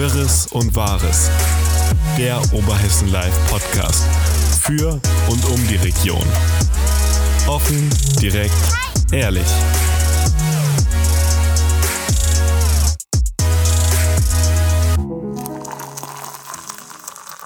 [0.00, 1.30] Wirres und Wahres.
[2.16, 4.02] Der Oberhessen Live Podcast.
[4.62, 4.92] Für
[5.28, 6.24] und um die Region.
[7.46, 8.54] Offen, direkt,
[9.12, 9.44] ehrlich.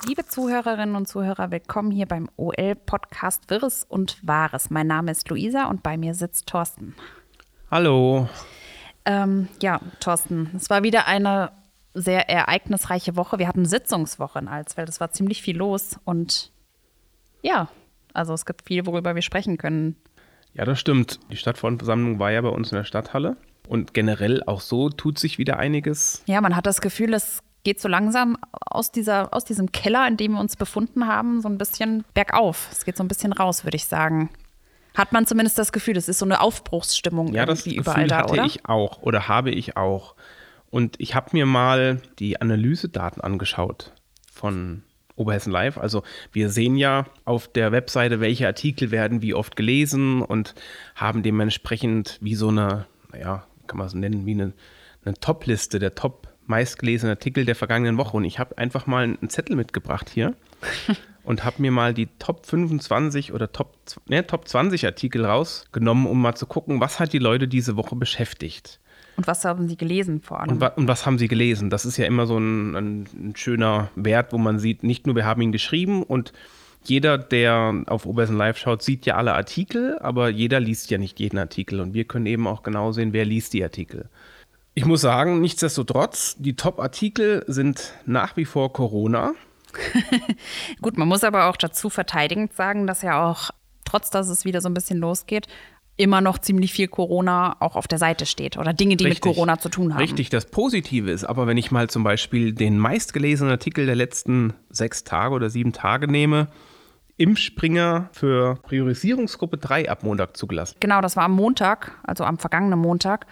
[0.06, 4.70] Liebe Zuhörerinnen und Zuhörer, willkommen hier beim OL-Podcast Wirres und Wahres.
[4.70, 6.94] Mein Name ist Luisa und bei mir sitzt Thorsten.
[7.72, 8.28] Hallo.
[9.04, 11.50] Ähm, ja, Thorsten, es war wieder eine
[11.94, 13.38] sehr ereignisreiche Woche.
[13.38, 14.88] Wir hatten Sitzungswoche in Alsfeld.
[14.88, 16.52] Es war ziemlich viel los und
[17.42, 17.68] ja,
[18.12, 19.96] also es gibt viel, worüber wir sprechen können.
[20.54, 21.20] Ja, das stimmt.
[21.30, 23.36] Die Stadtversammlung war ja bei uns in der Stadthalle.
[23.68, 26.22] Und generell auch so tut sich wieder einiges.
[26.26, 30.16] Ja, man hat das Gefühl, es geht so langsam aus, dieser, aus diesem Keller, in
[30.16, 32.68] dem wir uns befunden haben, so ein bisschen bergauf.
[32.70, 34.30] Es geht so ein bisschen raus, würde ich sagen.
[34.94, 38.06] Hat man zumindest das Gefühl, es ist so eine Aufbruchsstimmung ja, das irgendwie Gefühl überall
[38.06, 38.44] da, hatte oder?
[38.44, 40.14] ich auch oder habe ich auch.
[40.74, 43.92] Und ich habe mir mal die Analysedaten angeschaut
[44.32, 44.82] von
[45.14, 45.78] Oberhessen Live.
[45.78, 50.56] Also wir sehen ja auf der Webseite, welche Artikel werden wie oft gelesen und
[50.96, 54.52] haben dementsprechend wie so eine, naja, kann man es nennen, wie eine,
[55.04, 58.16] eine Top-Liste der top meistgelesenen Artikel der vergangenen Woche.
[58.16, 60.34] Und ich habe einfach mal einen Zettel mitgebracht hier
[61.22, 63.76] und habe mir mal die Top 25 oder Top,
[64.08, 67.94] ne, Top 20 Artikel rausgenommen, um mal zu gucken, was hat die Leute diese Woche
[67.94, 68.80] beschäftigt.
[69.16, 70.52] Und was haben Sie gelesen vor allem?
[70.52, 71.70] Und, wa und, was haben Sie gelesen?
[71.70, 75.14] Das ist ja immer so ein, ein, ein, schöner Wert, wo man sieht, nicht nur
[75.14, 76.32] wir haben ihn geschrieben und
[76.86, 81.18] jeder, der auf Obersen Live schaut, sieht ja alle Artikel, aber jeder liest ja nicht
[81.18, 84.10] jeden Artikel und wir können eben auch genau sehen, wer liest die Artikel.
[84.74, 89.32] Ich muss sagen, nichtsdestotrotz, die Top-Artikel sind nach wie vor Corona.
[90.82, 93.50] Gut, man muss aber auch dazu verteidigend sagen, dass ja auch,
[93.84, 95.46] trotz dass es wieder so ein bisschen losgeht,
[95.96, 99.24] immer noch ziemlich viel Corona auch auf der Seite steht oder Dinge, die Richtig.
[99.24, 100.00] mit Corona zu tun haben.
[100.00, 104.54] Richtig, das Positive ist, aber wenn ich mal zum Beispiel den meistgelesenen Artikel der letzten
[104.70, 106.48] sechs Tage oder sieben Tage nehme,
[107.16, 110.76] Impfspringer für Priorisierungsgruppe 3 ab Montag zugelassen.
[110.80, 113.26] Genau, das war am Montag, also am vergangenen Montag.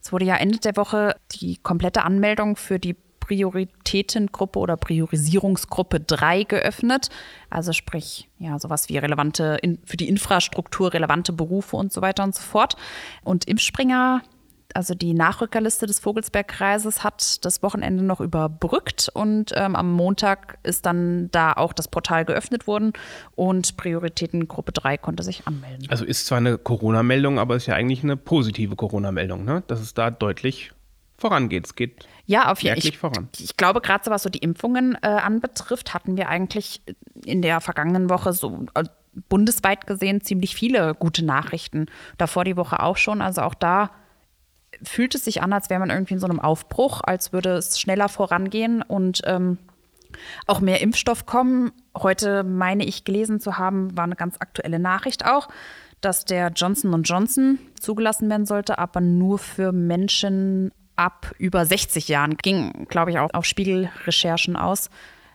[0.00, 2.96] Es wurde ja Ende der Woche die komplette Anmeldung für die
[3.28, 7.10] Prioritätengruppe oder Priorisierungsgruppe 3 geöffnet.
[7.50, 12.34] Also sprich, ja, sowas wie relevante, für die Infrastruktur relevante Berufe und so weiter und
[12.34, 12.76] so fort.
[13.22, 14.22] Und Impfspringer,
[14.72, 20.86] also die Nachrückerliste des Vogelsbergkreises hat das Wochenende noch überbrückt und ähm, am Montag ist
[20.86, 22.94] dann da auch das Portal geöffnet worden
[23.34, 25.86] und Prioritätengruppe 3 konnte sich anmelden.
[25.90, 29.62] Also ist zwar eine Corona-Meldung, aber ist ja eigentlich eine positive Corona-Meldung, ne?
[29.66, 30.72] dass es da deutlich
[31.18, 31.66] vorangeht.
[31.66, 33.10] Es geht ja, auf jeden Fall.
[33.34, 36.82] Ich, ich glaube, gerade so was so die Impfungen äh, anbetrifft, hatten wir eigentlich
[37.24, 38.84] in der vergangenen Woche so äh,
[39.28, 41.86] bundesweit gesehen ziemlich viele gute Nachrichten.
[42.18, 43.22] Davor die Woche auch schon.
[43.22, 43.90] Also auch da
[44.82, 47.80] fühlt es sich an, als wäre man irgendwie in so einem Aufbruch, als würde es
[47.80, 49.58] schneller vorangehen und ähm,
[50.46, 51.72] auch mehr Impfstoff kommen.
[51.96, 55.48] Heute meine ich gelesen zu haben, war eine ganz aktuelle Nachricht auch,
[56.00, 62.36] dass der Johnson Johnson zugelassen werden sollte, aber nur für Menschen ab über 60 Jahren.
[62.36, 64.90] Ging, glaube ich, auch auf Spiegelrecherchen aus.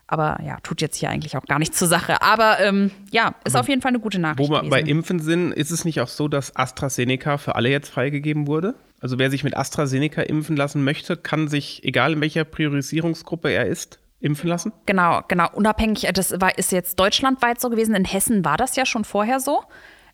[0.05, 2.21] Aber ja, tut jetzt hier eigentlich auch gar nichts zur Sache.
[2.21, 4.47] Aber ähm, ja, ist Aber auf jeden Fall eine gute Nachricht.
[4.47, 7.89] Wo wir bei Impfen sind, ist es nicht auch so, dass AstraZeneca für alle jetzt
[7.89, 8.75] freigegeben wurde?
[8.99, 13.65] Also wer sich mit AstraZeneca impfen lassen möchte, kann sich, egal in welcher Priorisierungsgruppe er
[13.65, 14.71] ist, impfen lassen?
[14.85, 15.49] Genau, genau.
[15.53, 17.95] Unabhängig, das war, ist jetzt deutschlandweit so gewesen.
[17.95, 19.63] In Hessen war das ja schon vorher so.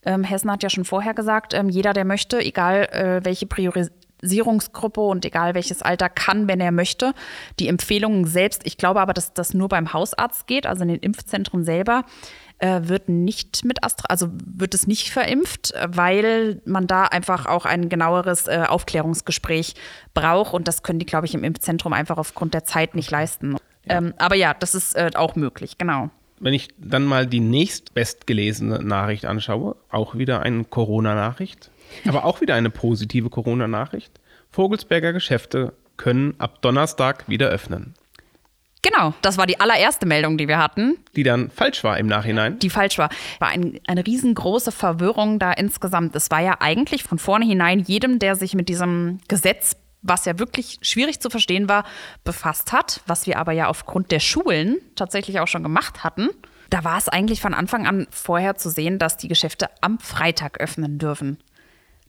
[0.05, 3.45] Ähm, Hessen hat ja schon vorher gesagt, ähm, jeder, der möchte, egal äh, welche
[4.19, 7.13] Priorisierungsgruppe und egal welches Alter, kann, wenn er möchte.
[7.59, 10.99] Die Empfehlungen selbst, ich glaube aber, dass das nur beim Hausarzt geht, also in den
[10.99, 12.03] Impfzentren selber,
[12.59, 17.65] äh, wird nicht mit Astra, also wird es nicht verimpft, weil man da einfach auch
[17.65, 19.75] ein genaueres äh, Aufklärungsgespräch
[20.13, 23.55] braucht und das können die, glaube ich, im Impfzentrum einfach aufgrund der Zeit nicht leisten.
[23.85, 23.97] Ja.
[23.97, 26.09] Ähm, aber ja, das ist äh, auch möglich, genau.
[26.41, 31.69] Wenn ich dann mal die nächstbestgelesene Nachricht anschaue, auch wieder eine Corona-Nachricht,
[32.07, 34.18] aber auch wieder eine positive Corona-Nachricht.
[34.51, 37.93] Vogelsberger Geschäfte können ab Donnerstag wieder öffnen.
[38.81, 40.97] Genau, das war die allererste Meldung, die wir hatten.
[41.15, 42.59] Die dann falsch war im Nachhinein.
[42.59, 43.09] Die falsch war.
[43.39, 46.15] War ein, eine riesengroße Verwirrung da insgesamt.
[46.15, 50.79] Es war ja eigentlich von vornherein jedem, der sich mit diesem Gesetz, was ja wirklich
[50.81, 51.83] schwierig zu verstehen war,
[52.23, 56.29] befasst hat, was wir aber ja aufgrund der Schulen tatsächlich auch schon gemacht hatten.
[56.69, 60.61] Da war es eigentlich von Anfang an vorher zu sehen, dass die Geschäfte am Freitag
[60.61, 61.39] öffnen dürfen.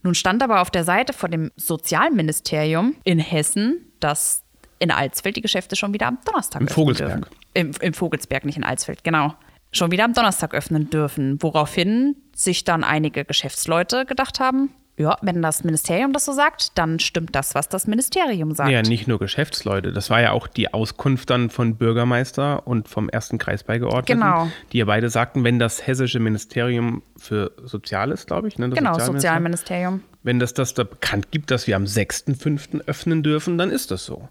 [0.03, 4.43] Nun stand aber auf der Seite von dem Sozialministerium in Hessen, dass
[4.79, 7.21] in Alsfeld die Geschäfte schon wieder am Donnerstag Im öffnen Vogelsberg.
[7.21, 7.37] dürfen.
[7.53, 9.35] Im, Im Vogelsberg, nicht in Alsfeld, genau.
[9.73, 11.41] Schon wieder am Donnerstag öffnen dürfen.
[11.43, 14.71] Woraufhin sich dann einige Geschäftsleute gedacht haben,
[15.01, 18.71] ja, wenn das Ministerium das so sagt, dann stimmt das, was das Ministerium sagt.
[18.71, 19.93] Ja, nicht nur Geschäftsleute.
[19.93, 24.49] Das war ja auch die Auskunft dann von Bürgermeister und vom ersten Kreisbeigeordneten, Genau.
[24.73, 29.17] die ja beide sagten, wenn das hessische Ministerium für Soziales, glaube ich, ne, genau, Sozialministerium,
[29.21, 30.03] Sozialministerium.
[30.23, 32.83] wenn das das da bekannt gibt, dass wir am 6.5.
[32.87, 34.29] öffnen dürfen, dann ist das so.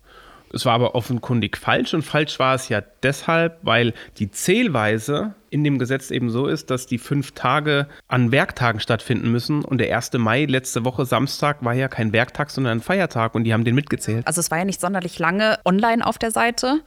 [0.54, 5.63] Es war aber offenkundig falsch und falsch war es ja deshalb, weil die Zählweise in
[5.63, 9.96] dem Gesetz eben so ist, dass die fünf Tage an Werktagen stattfinden müssen und der
[9.96, 10.13] 1.
[10.13, 13.75] Mai letzte Woche Samstag war ja kein Werktag, sondern ein Feiertag und die haben den
[13.75, 14.25] mitgezählt.
[14.28, 16.81] Also es war ja nicht sonderlich lange online auf der Seite.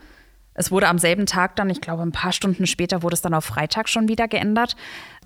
[0.55, 3.33] Es wurde am selben Tag dann, ich glaube, ein paar Stunden später wurde es dann
[3.33, 4.77] auf Freitag schon wieder geändert.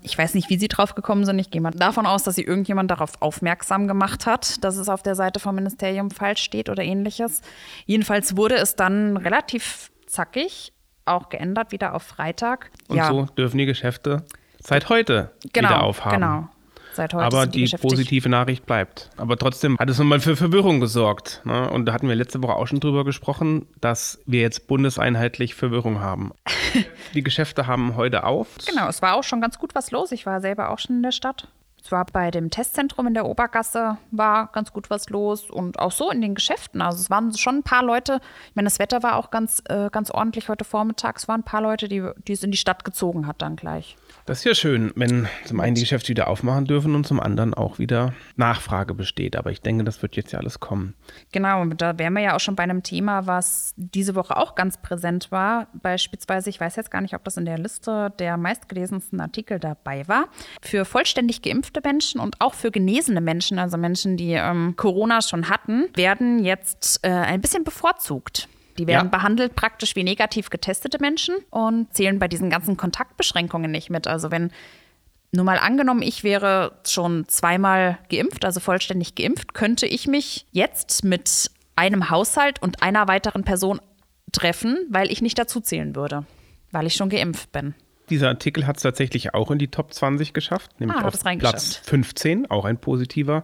[0.01, 1.37] Ich weiß nicht, wie sie drauf gekommen sind.
[1.39, 5.03] Ich gehe mal davon aus, dass sie irgendjemand darauf aufmerksam gemacht hat, dass es auf
[5.03, 7.41] der Seite vom Ministerium falsch steht oder ähnliches.
[7.85, 10.71] Jedenfalls wurde es dann relativ zackig
[11.07, 12.71] auch geändert, wieder auf Freitag.
[12.87, 14.23] Und ja, so dürfen die Geschäfte
[14.59, 16.15] seit heute genau, wieder aufhaben.
[16.15, 16.49] Genau.
[16.93, 17.79] Seit heute Aber die dicht.
[17.79, 19.11] positive Nachricht bleibt.
[19.17, 21.41] Aber trotzdem hat es nochmal für Verwirrung gesorgt.
[21.45, 21.69] Ne?
[21.69, 25.99] Und da hatten wir letzte Woche auch schon drüber gesprochen, dass wir jetzt bundeseinheitlich Verwirrung
[25.99, 26.31] haben.
[27.13, 28.47] die Geschäfte haben heute auf.
[28.67, 30.11] Genau, es war auch schon ganz gut was los.
[30.11, 31.47] Ich war selber auch schon in der Stadt.
[31.87, 35.93] Es war bei dem Testzentrum in der Obergasse war ganz gut was los und auch
[35.93, 36.81] so in den Geschäften.
[36.81, 38.19] Also es waren schon ein paar Leute.
[38.49, 41.15] Ich meine, das Wetter war auch ganz, äh, ganz ordentlich heute Vormittag.
[41.15, 43.95] Es waren ein paar Leute, die, die es in die Stadt gezogen hat dann gleich.
[44.25, 47.53] Das ist ja schön, wenn zum einen die Geschäfte wieder aufmachen dürfen und zum anderen
[47.53, 49.37] auch wieder Nachfrage besteht.
[49.37, 50.93] Aber ich denke, das wird jetzt ja alles kommen.
[51.31, 54.81] Genau, da wären wir ja auch schon bei einem Thema, was diese Woche auch ganz
[54.81, 55.67] präsent war.
[55.71, 60.05] Beispielsweise, ich weiß jetzt gar nicht, ob das in der Liste der meistgelesensten Artikel dabei
[60.09, 60.25] war.
[60.61, 65.49] Für vollständig geimpfte Menschen und auch für genesene Menschen, also Menschen, die ähm, Corona schon
[65.49, 68.47] hatten, werden jetzt äh, ein bisschen bevorzugt.
[68.77, 69.09] Die werden Ja.
[69.17, 74.05] behandelt praktisch wie negativ getestete Menschen und zählen bei diesen ganzen Kontaktbeschränkungen nicht mit.
[74.07, 74.51] Also wenn
[75.31, 81.03] nur mal angenommen, ich wäre schon zweimal geimpft, also vollständig geimpft, könnte ich mich jetzt
[81.03, 83.81] mit einem Haushalt und einer weiteren Person
[84.31, 86.25] treffen, weil ich nicht dazu zählen würde,
[86.71, 87.73] weil ich schon geimpft bin.
[88.09, 91.21] Dieser Artikel hat es tatsächlich auch in die Top 20 geschafft, nämlich Ah, auf es.
[91.23, 93.43] Platz 15, auch ein positiver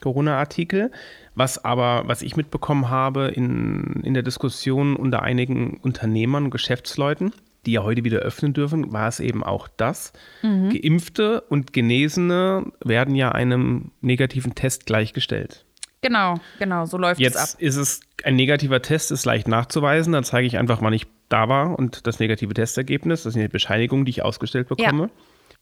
[0.00, 0.90] Corona-Artikel.
[1.34, 7.32] Was aber, was ich mitbekommen habe in, in der Diskussion unter einigen Unternehmern und Geschäftsleuten,
[7.64, 10.12] die ja heute wieder öffnen dürfen, war es eben auch das.
[10.42, 10.70] Mhm.
[10.70, 15.64] Geimpfte und Genesene werden ja einem negativen Test gleichgestellt.
[16.02, 17.60] Genau, genau, so läuft es Jetzt ab.
[17.60, 20.12] ist es ein negativer Test, ist leicht nachzuweisen.
[20.12, 23.22] Dann zeige ich einfach, wann ich da war und das negative Testergebnis.
[23.22, 25.10] Das ist eine Bescheinigung, die ich ausgestellt bekomme.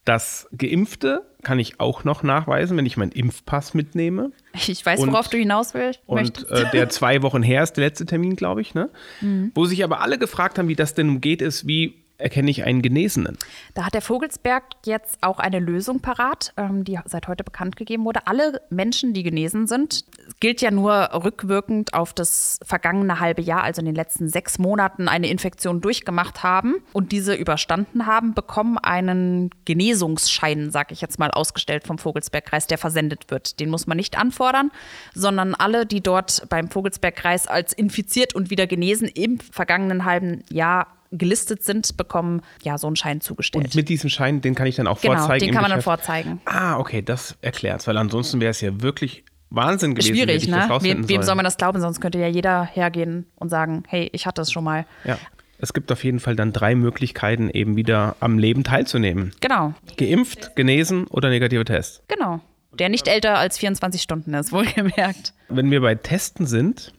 [0.07, 4.33] Das Geimpfte kann ich auch noch nachweisen, wenn ich meinen Impfpass mitnehme.
[4.55, 6.01] Ich weiß, und- worauf du hinaus willst.
[6.07, 6.51] Und möchtest.
[6.51, 8.75] äh, der zwei Wochen her ist der letzte Termin, glaube ich.
[8.75, 8.89] Ne?
[9.21, 9.53] Mhm.
[9.55, 12.83] Wo sich aber alle gefragt haben, wie das denn umgeht, ist, wie erkenne ich einen
[12.83, 13.37] Genesenen?
[13.75, 18.05] Da hat der Vogelsberg jetzt auch eine Lösung parat, ähm, die seit heute bekannt gegeben
[18.05, 18.27] wurde.
[18.27, 20.05] Alle Menschen, die genesen sind,
[20.41, 25.09] gilt ja nur rückwirkend auf das vergangene halbe Jahr, also in den letzten sechs Monaten
[25.09, 31.31] eine Infektion durchgemacht haben und diese überstanden haben, bekommen einen Genesungsschein, sag ich jetzt mal,
[31.31, 33.61] ausgestellt vom Vogelsbergkreis, der versendet wird.
[33.61, 34.71] Den muss man nicht anfordern,
[35.15, 41.00] sondern alle, die dort beim Vogelsbergkreis als infiziert und wieder genesen im vergangenen halben Jahr
[41.13, 43.65] gelistet sind, bekommen ja so einen Schein zugestellt.
[43.65, 45.47] Und mit diesem Schein, den kann ich dann auch Genau, vorzeigen.
[45.47, 46.41] den kann man dann vorzeigen.
[46.45, 50.15] Ah, okay, das erklärt weil ansonsten wäre es ja wirklich Wahnsinn gewesen.
[50.15, 50.69] Schwierig, ne?
[50.81, 51.81] Wem, wem soll man das glauben?
[51.81, 54.87] Sonst könnte ja jeder hergehen und sagen, hey, ich hatte es schon mal.
[55.05, 55.19] Ja.
[55.59, 59.33] Es gibt auf jeden Fall dann drei Möglichkeiten, eben wieder am Leben teilzunehmen.
[59.41, 62.03] Genau, Geimpft, genesen oder negativer Test.
[62.09, 62.41] genau.
[62.79, 65.35] Der nicht älter als 24 Stunden ist, wohlgemerkt.
[65.49, 66.93] Wenn wir bei Testen sind,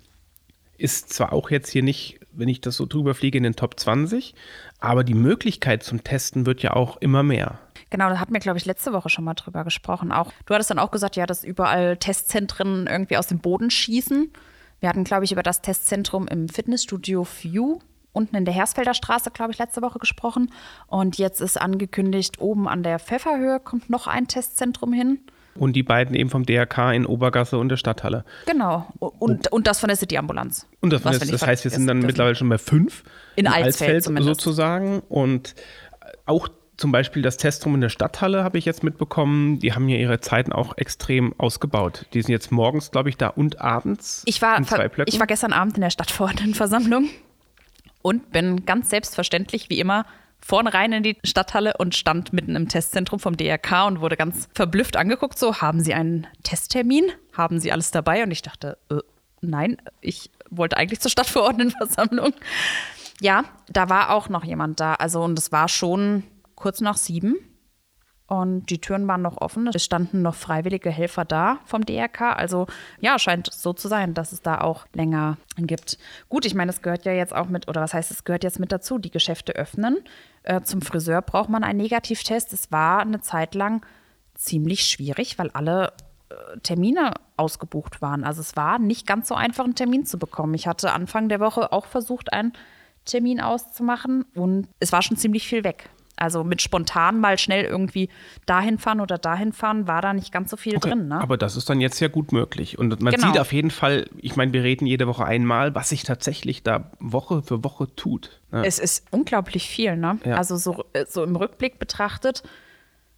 [0.78, 3.80] ist zwar auch jetzt hier nicht, wenn ich das so drüber fliege, in den Top
[3.80, 4.36] 20,
[4.80, 7.60] aber die Möglichkeit zum Testen wird ja auch immer mehr.
[7.90, 10.12] Genau, da hatten wir, glaube ich, letzte Woche schon mal drüber gesprochen.
[10.12, 14.32] Auch, du hattest dann auch gesagt, ja, dass überall Testzentren irgendwie aus dem Boden schießen.
[14.80, 17.80] Wir hatten, glaube ich, über das Testzentrum im Fitnessstudio View
[18.14, 20.52] unten in der Hersfelder Straße, glaube ich, letzte Woche gesprochen.
[20.88, 25.20] Und jetzt ist angekündigt, oben an der Pfefferhöhe kommt noch ein Testzentrum hin.
[25.56, 28.24] Und die beiden eben vom DRK in Obergasse und der Stadthalle.
[28.46, 28.88] Genau.
[29.00, 30.68] Und, und das von der City Ambulanz.
[30.80, 33.04] Und das, wir nicht das heißt, wir sind dann mittlerweile schon bei fünf.
[33.36, 34.42] In Alsfeld zumindest.
[34.42, 35.02] sozusagen.
[35.10, 35.56] Und
[36.26, 39.60] auch zum Beispiel das Testrum in der Stadthalle habe ich jetzt mitbekommen.
[39.60, 42.08] Die haben ja ihre Zeiten auch extrem ausgebaut.
[42.14, 44.66] Die sind jetzt morgens, glaube ich, da und abends Ich war, in
[45.06, 47.10] ich war gestern Abend in der Stadtverordnetenversammlung
[48.02, 50.06] und bin ganz selbstverständlich, wie immer,
[50.42, 54.50] vorne rein in die Stadthalle und stand mitten im Testzentrum vom DRK und wurde ganz
[54.54, 55.38] verblüfft angeguckt.
[55.38, 57.12] So, haben Sie einen Testtermin?
[57.34, 58.24] Haben Sie alles dabei?
[58.24, 58.98] Und ich dachte, äh,
[59.42, 62.34] nein, ich wollte eigentlich zur Stadtverordnetenversammlung.
[63.22, 64.96] Ja, da war auch noch jemand da.
[64.96, 66.24] Also, und es war schon
[66.56, 67.38] kurz nach sieben.
[68.32, 69.68] Und die Türen waren noch offen.
[69.68, 72.38] Es standen noch freiwillige Helfer da vom DRK.
[72.38, 72.66] Also
[73.02, 75.98] ja, scheint so zu sein, dass es da auch länger gibt.
[76.30, 78.58] Gut, ich meine, es gehört ja jetzt auch mit, oder was heißt, es gehört jetzt
[78.58, 79.98] mit dazu, die Geschäfte öffnen.
[80.44, 82.54] Äh, zum Friseur braucht man einen Negativtest.
[82.54, 83.86] Es war eine Zeit lang
[84.34, 85.92] ziemlich schwierig, weil alle
[86.30, 88.24] äh, Termine ausgebucht waren.
[88.24, 90.54] Also es war nicht ganz so einfach, einen Termin zu bekommen.
[90.54, 92.54] Ich hatte Anfang der Woche auch versucht, einen
[93.04, 95.90] Termin auszumachen und es war schon ziemlich viel weg.
[96.22, 98.08] Also mit spontan mal schnell irgendwie
[98.46, 101.08] dahin fahren oder dahin fahren, war da nicht ganz so viel okay, drin.
[101.08, 101.20] Ne?
[101.20, 102.78] Aber das ist dann jetzt ja gut möglich.
[102.78, 103.28] Und man genau.
[103.28, 106.92] sieht auf jeden Fall, ich meine, wir reden jede Woche einmal, was sich tatsächlich da
[107.00, 108.40] Woche für Woche tut.
[108.52, 108.64] Ne?
[108.64, 110.20] Es ist unglaublich viel, ne?
[110.24, 110.36] Ja.
[110.36, 112.44] Also so, äh, so im Rückblick betrachtet,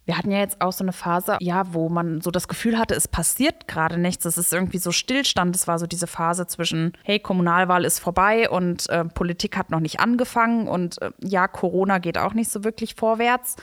[0.06, 2.94] wir hatten ja jetzt auch so eine Phase, ja, wo man so das Gefühl hatte,
[2.94, 4.24] es passiert gerade nichts.
[4.26, 5.56] Es ist irgendwie so Stillstand.
[5.56, 9.80] Es war so diese Phase zwischen, hey, Kommunalwahl ist vorbei und äh, Politik hat noch
[9.80, 13.56] nicht angefangen und äh, ja, Corona geht auch nicht so wirklich vorwärts.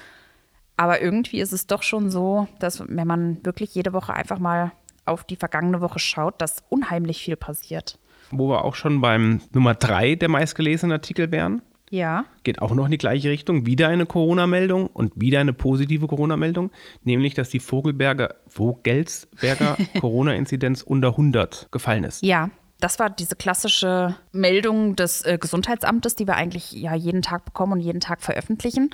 [0.77, 4.71] Aber irgendwie ist es doch schon so, dass wenn man wirklich jede Woche einfach mal
[5.05, 7.99] auf die vergangene Woche schaut, dass unheimlich viel passiert.
[8.31, 11.61] Wo wir auch schon beim Nummer drei der meistgelesenen Artikel wären.
[11.91, 12.25] Ja.
[12.43, 13.65] Geht auch noch in die gleiche Richtung.
[13.65, 16.71] Wieder eine Corona-Meldung und wieder eine positive Corona-Meldung,
[17.03, 22.23] nämlich, dass die Vogelberger, Vogelsberger Corona-Inzidenz unter 100 gefallen ist.
[22.23, 22.49] Ja.
[22.79, 27.73] Das war diese klassische Meldung des äh, Gesundheitsamtes, die wir eigentlich ja jeden Tag bekommen
[27.73, 28.89] und jeden Tag veröffentlichen.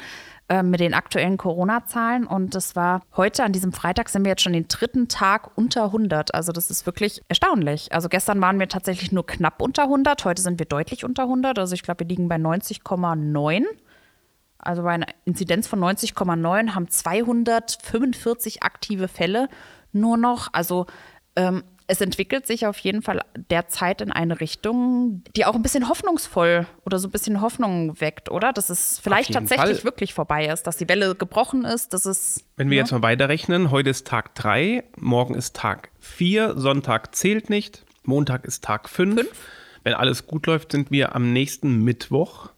[0.49, 2.25] Äh, mit den aktuellen Corona-Zahlen.
[2.25, 5.83] Und das war heute, an diesem Freitag, sind wir jetzt schon den dritten Tag unter
[5.85, 6.33] 100.
[6.33, 7.91] Also das ist wirklich erstaunlich.
[7.91, 10.23] Also gestern waren wir tatsächlich nur knapp unter 100.
[10.23, 11.59] Heute sind wir deutlich unter 100.
[11.59, 13.65] Also ich glaube, wir liegen bei 90,9.
[14.57, 19.49] Also bei einer Inzidenz von 90,9 haben 245 aktive Fälle
[19.91, 20.47] nur noch.
[20.53, 20.85] Also
[21.35, 25.87] ähm, es entwickelt sich auf jeden Fall derzeit in eine Richtung, die auch ein bisschen
[25.87, 28.51] hoffnungsvoll oder so ein bisschen Hoffnung weckt, oder?
[28.51, 29.83] Dass es vielleicht tatsächlich Fall.
[29.85, 32.45] wirklich vorbei ist, dass die Welle gebrochen ist, dass es.
[32.57, 32.83] Wenn wir ja?
[32.83, 38.45] jetzt mal weiterrechnen, heute ist Tag 3, morgen ist Tag 4, Sonntag zählt nicht, Montag
[38.45, 39.25] ist Tag 5.
[39.83, 42.49] Wenn alles gut läuft, sind wir am nächsten Mittwoch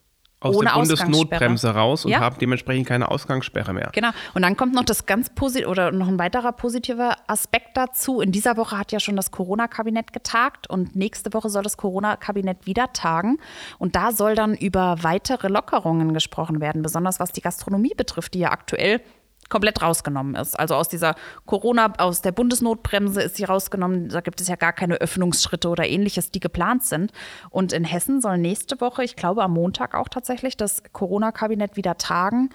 [0.41, 2.19] aus Ohne der Bundesnotbremse raus und ja.
[2.19, 3.89] haben dementsprechend keine Ausgangssperre mehr.
[3.93, 4.10] Genau.
[4.34, 8.22] Und dann kommt noch das ganz positiv oder noch ein weiterer positiver Aspekt dazu.
[8.22, 12.65] In dieser Woche hat ja schon das Corona-Kabinett getagt und nächste Woche soll das Corona-Kabinett
[12.65, 13.38] wieder tagen.
[13.79, 18.39] Und da soll dann über weitere Lockerungen gesprochen werden, besonders was die Gastronomie betrifft, die
[18.39, 19.01] ja aktuell
[19.50, 20.58] komplett rausgenommen ist.
[20.58, 21.15] Also aus dieser
[21.46, 24.10] Corona, aus der Bundesnotbremse ist sie rausgenommen.
[24.10, 27.12] Da gibt es ja gar keine Öffnungsschritte oder ähnliches, die geplant sind.
[27.50, 31.98] Und in Hessen soll nächste Woche, ich glaube am Montag auch tatsächlich, das Corona-Kabinett wieder
[31.98, 32.50] tagen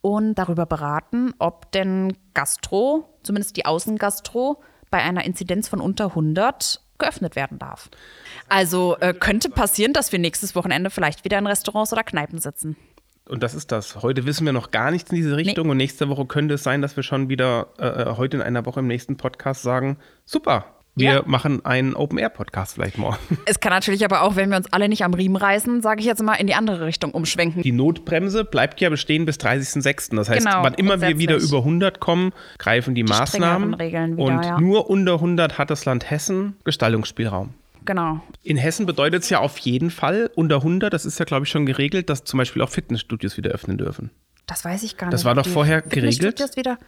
[0.00, 6.80] und darüber beraten, ob denn Gastro, zumindest die Außengastro, bei einer Inzidenz von unter 100
[6.98, 7.90] geöffnet werden darf.
[8.48, 12.76] Also äh, könnte passieren, dass wir nächstes Wochenende vielleicht wieder in Restaurants oder Kneipen sitzen.
[13.28, 14.02] Und das ist das.
[14.02, 15.70] Heute wissen wir noch gar nichts in diese Richtung nee.
[15.72, 18.64] und nächste Woche könnte es sein, dass wir schon wieder äh, äh, heute in einer
[18.66, 20.66] Woche im nächsten Podcast sagen, super,
[20.98, 21.22] wir ja.
[21.26, 23.18] machen einen Open-Air-Podcast vielleicht morgen.
[23.44, 26.06] Es kann natürlich aber auch, wenn wir uns alle nicht am Riemen reißen, sage ich
[26.06, 27.62] jetzt mal, in die andere Richtung umschwenken.
[27.62, 30.16] Die Notbremse bleibt ja bestehen bis 30.06.
[30.16, 33.78] Das heißt, genau, wann immer wir wieder über 100 kommen, greifen die, die Maßnahmen.
[33.78, 34.58] Wieder, und ja.
[34.58, 37.52] nur unter 100 hat das Land Hessen Gestaltungsspielraum.
[37.86, 38.20] Genau.
[38.42, 41.50] In Hessen bedeutet es ja auf jeden Fall unter 100, das ist ja, glaube ich,
[41.50, 44.10] schon geregelt, dass zum Beispiel auch Fitnessstudios wieder öffnen dürfen.
[44.46, 45.14] Das weiß ich gar nicht.
[45.14, 46.56] Das war doch vorher geregelt.
[46.56, 46.78] Wieder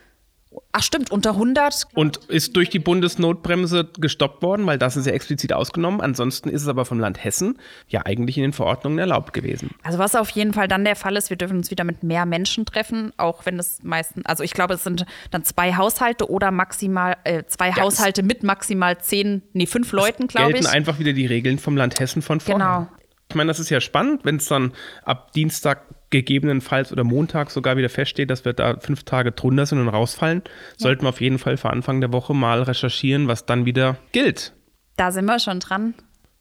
[0.73, 1.89] Ach stimmt, unter 100.
[1.95, 6.01] Und ist durch die Bundesnotbremse gestoppt worden, weil das ist ja explizit ausgenommen.
[6.01, 9.71] Ansonsten ist es aber vom Land Hessen ja eigentlich in den Verordnungen erlaubt gewesen.
[9.83, 12.25] Also was auf jeden Fall dann der Fall ist, wir dürfen uns wieder mit mehr
[12.25, 16.51] Menschen treffen, auch wenn es meistens, also ich glaube, es sind dann zwei Haushalte oder
[16.51, 20.61] maximal, äh, zwei ja, Haushalte mit maximal zehn, nee, fünf Leuten, glaube ich.
[20.61, 22.87] gelten einfach wieder die Regeln vom Land Hessen von vorher.
[22.87, 22.89] Genau.
[23.29, 24.73] Ich meine, das ist ja spannend, wenn es dann
[25.05, 29.79] ab Dienstag gegebenenfalls oder Montag sogar wieder feststeht, dass wir da fünf Tage drunter sind
[29.79, 30.51] und rausfallen, ja.
[30.77, 34.55] sollten wir auf jeden Fall vor Anfang der Woche mal recherchieren, was dann wieder gilt.
[34.97, 35.95] Da sind wir schon dran.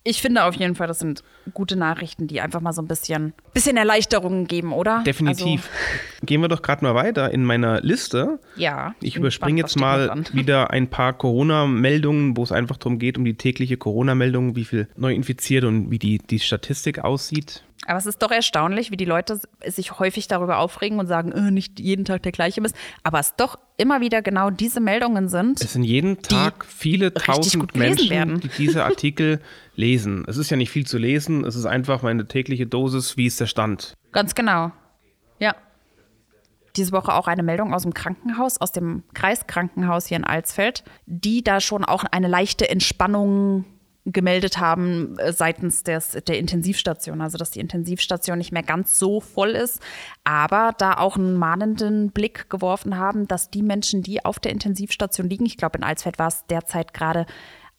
[0.09, 1.21] Ich finde auf jeden Fall, das sind
[1.53, 5.03] gute Nachrichten, die einfach mal so ein bisschen, bisschen Erleichterungen geben, oder?
[5.05, 5.69] Definitiv.
[5.69, 8.39] Also, Gehen wir doch gerade mal weiter in meiner Liste.
[8.55, 8.95] Ja.
[9.01, 13.33] Ich überspringe jetzt mal wieder ein paar Corona-Meldungen, wo es einfach darum geht, um die
[13.33, 17.63] tägliche Corona-Meldung, wie viel neu infiziert und wie die, die Statistik aussieht.
[17.85, 21.51] Aber es ist doch erstaunlich, wie die Leute sich häufig darüber aufregen und sagen, äh,
[21.51, 22.75] nicht jeden Tag der gleiche ist.
[23.03, 25.61] Aber es doch immer wieder genau diese Meldungen sind.
[25.61, 28.39] Es sind jeden Tag viele tausend Menschen, werden.
[28.39, 29.39] die diese Artikel
[29.75, 30.25] lesen.
[30.27, 33.39] Es ist ja nicht viel zu lesen, es ist einfach meine tägliche Dosis, wie ist
[33.39, 33.93] der Stand.
[34.11, 34.71] Ganz genau.
[35.39, 35.55] Ja.
[36.75, 41.43] Diese Woche auch eine Meldung aus dem Krankenhaus, aus dem Kreiskrankenhaus hier in Alsfeld, die
[41.43, 43.65] da schon auch eine leichte Entspannung
[44.11, 49.19] gemeldet haben äh, seitens des, der Intensivstation, also dass die Intensivstation nicht mehr ganz so
[49.19, 49.81] voll ist,
[50.23, 55.29] aber da auch einen mahnenden Blick geworfen haben, dass die Menschen, die auf der Intensivstation
[55.29, 57.25] liegen, ich glaube in Alsfeld war es derzeit gerade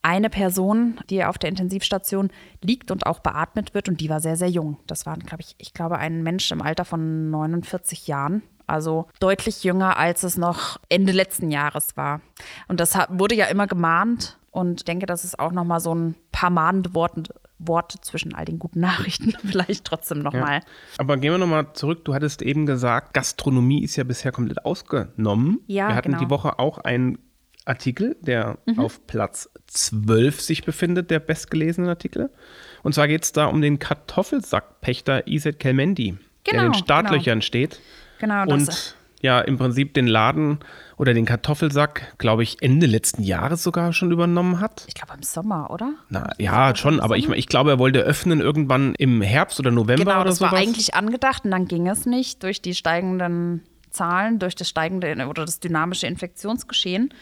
[0.02, 2.30] eine Person, die auf der Intensivstation
[2.62, 4.78] liegt und auch beatmet wird und die war sehr, sehr jung.
[4.86, 8.42] Das war, glaube ich, ich glaube, ein Mensch im Alter von 49 Jahren.
[8.66, 12.20] Also deutlich jünger, als es noch Ende letzten Jahres war.
[12.68, 16.14] Und das wurde ja immer gemahnt und denke, das ist auch noch mal so ein
[16.32, 17.22] paar mahnende Worte,
[17.58, 20.40] Worte zwischen all den guten Nachrichten vielleicht trotzdem noch ja.
[20.40, 20.60] mal.
[20.98, 22.04] Aber gehen wir noch mal zurück.
[22.04, 25.60] Du hattest eben gesagt, Gastronomie ist ja bisher komplett ausgenommen.
[25.66, 26.24] Ja, wir hatten genau.
[26.24, 27.18] die Woche auch einen
[27.64, 28.78] Artikel, der mhm.
[28.78, 32.30] auf Platz 12 sich befindet, der bestgelesene Artikel.
[32.82, 36.84] Und zwar geht es da um den Kartoffelsackpächter Iset Kelmendi, genau, der in den genau,
[36.84, 37.40] Startlöchern genau.
[37.42, 37.80] steht.
[38.20, 38.46] Genau.
[38.48, 40.58] Und ja, im Prinzip den Laden
[40.96, 44.84] oder den Kartoffelsack, glaube ich, Ende letzten Jahres sogar schon übernommen hat.
[44.86, 45.94] Ich glaube im Sommer, oder?
[46.08, 50.04] Na ja, schon, aber ich, ich glaube, er wollte öffnen irgendwann im Herbst oder November
[50.04, 50.44] genau, oder so.
[50.44, 54.68] Das war eigentlich angedacht und dann ging es nicht durch die steigenden Zahlen, durch das
[54.68, 57.12] steigende oder das dynamische Infektionsgeschehen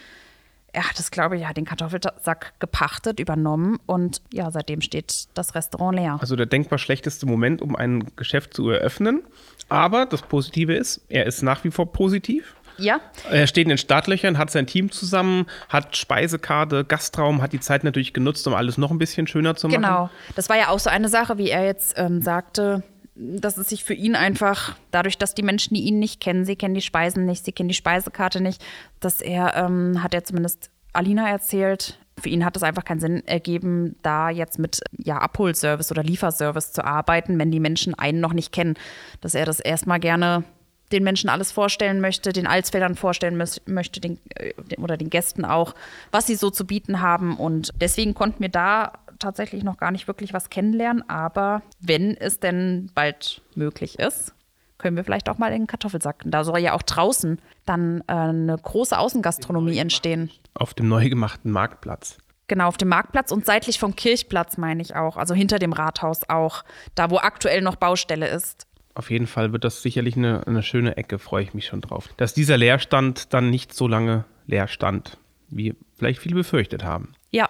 [0.77, 5.55] er hat es, glaube ich, ja, den Kartoffelsack gepachtet, übernommen und ja, seitdem steht das
[5.55, 6.17] Restaurant leer.
[6.21, 9.23] Also der denkbar schlechteste Moment, um ein Geschäft zu eröffnen.
[9.69, 12.55] Aber das Positive ist, er ist nach wie vor positiv.
[12.77, 13.01] Ja.
[13.27, 17.83] Er steht in den Startlöchern, hat sein Team zusammen, hat Speisekarte, Gastraum, hat die Zeit
[17.83, 19.81] natürlich genutzt, um alles noch ein bisschen schöner zu machen.
[19.81, 20.11] Genau.
[20.35, 22.83] Das war ja auch so eine Sache, wie er jetzt ähm, sagte,
[23.17, 26.55] dass es sich für ihn einfach, dadurch, dass die Menschen, die ihn nicht kennen, sie
[26.55, 28.63] kennen die Speisen nicht, sie kennen die Speisekarte nicht,
[28.99, 33.27] dass er, ähm, hat er zumindest Alina erzählt, für ihn hat es einfach keinen Sinn
[33.27, 38.33] ergeben, da jetzt mit ja, Abholservice oder Lieferservice zu arbeiten, wenn die Menschen einen noch
[38.33, 38.75] nicht kennen.
[39.21, 40.43] Dass er das erstmal gerne
[40.91, 45.75] den Menschen alles vorstellen möchte, den Alsfeldern vorstellen möchte, den, äh, oder den Gästen auch,
[46.11, 47.37] was sie so zu bieten haben.
[47.37, 51.07] Und deswegen konnten wir da tatsächlich noch gar nicht wirklich was kennenlernen.
[51.09, 54.33] Aber wenn es denn bald möglich ist,
[54.77, 56.23] können wir vielleicht auch mal in den Kartoffelsack.
[56.25, 60.29] Da soll ja auch draußen dann äh, eine große Außengastronomie entstehen.
[60.53, 62.17] Auf dem neu gemachten Marktplatz.
[62.47, 66.21] Genau, auf dem Marktplatz und seitlich vom Kirchplatz meine ich auch, also hinter dem Rathaus
[66.29, 66.63] auch,
[66.95, 68.67] da wo aktuell noch Baustelle ist.
[68.95, 72.09] Auf jeden Fall wird das sicherlich eine, eine schöne Ecke, freue ich mich schon drauf.
[72.17, 75.17] Dass dieser Leerstand dann nicht so lange leer stand,
[75.49, 77.13] wie vielleicht viele befürchtet haben.
[77.31, 77.49] Ja.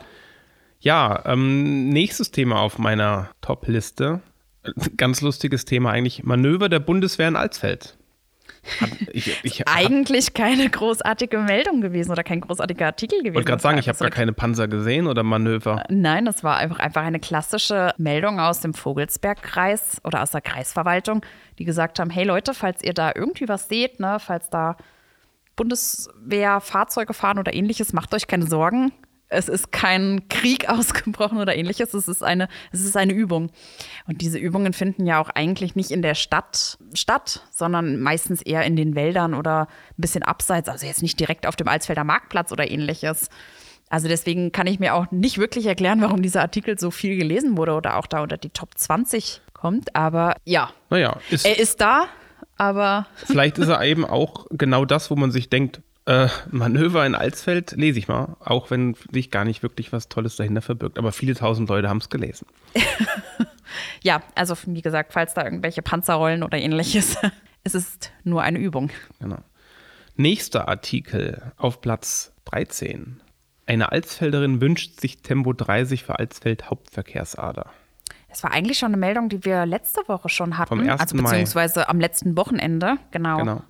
[0.80, 4.22] Ja, ähm, nächstes Thema auf meiner Top-Liste.
[4.98, 6.24] Ganz lustiges Thema eigentlich.
[6.24, 7.98] Manöver der Bundeswehr in Alsfeld.
[9.14, 13.32] Ich, ich, Eigentlich keine großartige Meldung gewesen oder kein großartiger Artikel gewesen.
[13.32, 15.84] Ich wollte gerade sagen, ich habe gar keine Panzer gesehen oder Manöver.
[15.90, 21.22] Nein, das war einfach, einfach eine klassische Meldung aus dem Vogelsbergkreis oder aus der Kreisverwaltung,
[21.60, 24.76] die gesagt haben: Hey Leute, falls ihr da irgendwie was seht, ne, falls da
[25.56, 28.92] Bundeswehrfahrzeuge fahren oder ähnliches, macht euch keine Sorgen
[29.30, 33.52] es ist kein Krieg ausgebrochen oder ähnliches, es ist eine, es ist eine Übung.
[34.08, 38.64] Und diese Übungen finden ja auch eigentlich nicht in der Stadt statt, sondern meistens eher
[38.64, 42.52] in den Wäldern oder ein bisschen abseits, also jetzt nicht direkt auf dem Alsfelder Marktplatz
[42.52, 43.30] oder ähnliches.
[43.90, 47.56] Also deswegen kann ich mir auch nicht wirklich erklären, warum dieser Artikel so viel gelesen
[47.56, 49.96] wurde oder auch da unter die Top 20 kommt.
[49.96, 52.08] Aber ja, naja, ist er ist da,
[52.58, 53.08] aber.
[53.16, 57.74] Vielleicht ist er eben auch genau das, wo man sich denkt, äh, Manöver in Alsfeld
[57.74, 60.98] lese ich mal, auch wenn sich gar nicht wirklich was Tolles dahinter verbirgt.
[60.98, 62.48] Aber viele tausend Leute haben es gelesen.
[64.04, 67.18] ja, also wie gesagt, falls da irgendwelche Panzer rollen oder ähnliches,
[67.66, 68.90] es ist nur eine Übung.
[69.20, 69.40] Genau.
[70.16, 73.22] Nächster Artikel auf Platz 13.
[73.66, 77.70] Eine Alsfelderin wünscht sich Tempo 30 für Alsfeld Hauptverkehrsader.
[78.30, 80.70] Es war eigentlich schon eine Meldung, die wir letzte Woche schon hatten.
[80.70, 81.02] Vom 1.
[81.02, 81.88] Also beziehungsweise Mai.
[81.88, 83.40] am letzten Wochenende, genau.
[83.40, 83.62] genau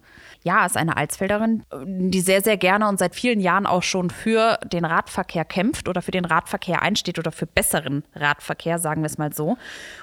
[0.48, 4.58] ja, ist eine Alsfelderin, die sehr, sehr gerne und seit vielen Jahren auch schon für
[4.64, 9.18] den Radverkehr kämpft oder für den Radverkehr einsteht oder für besseren Radverkehr, sagen wir es
[9.18, 9.58] mal so.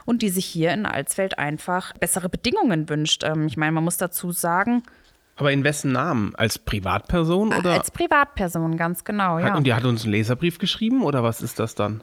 [0.05, 3.25] Und die sich hier in Alsfeld einfach bessere Bedingungen wünscht.
[3.25, 4.83] Ähm, ich meine, man muss dazu sagen,
[5.37, 6.33] aber in wessen Namen?
[6.37, 7.73] Als Privatperson oder?
[7.73, 9.57] Als Privatperson, ganz genau, ja.
[9.57, 12.03] Und die hat uns einen Leserbrief geschrieben oder was ist das dann?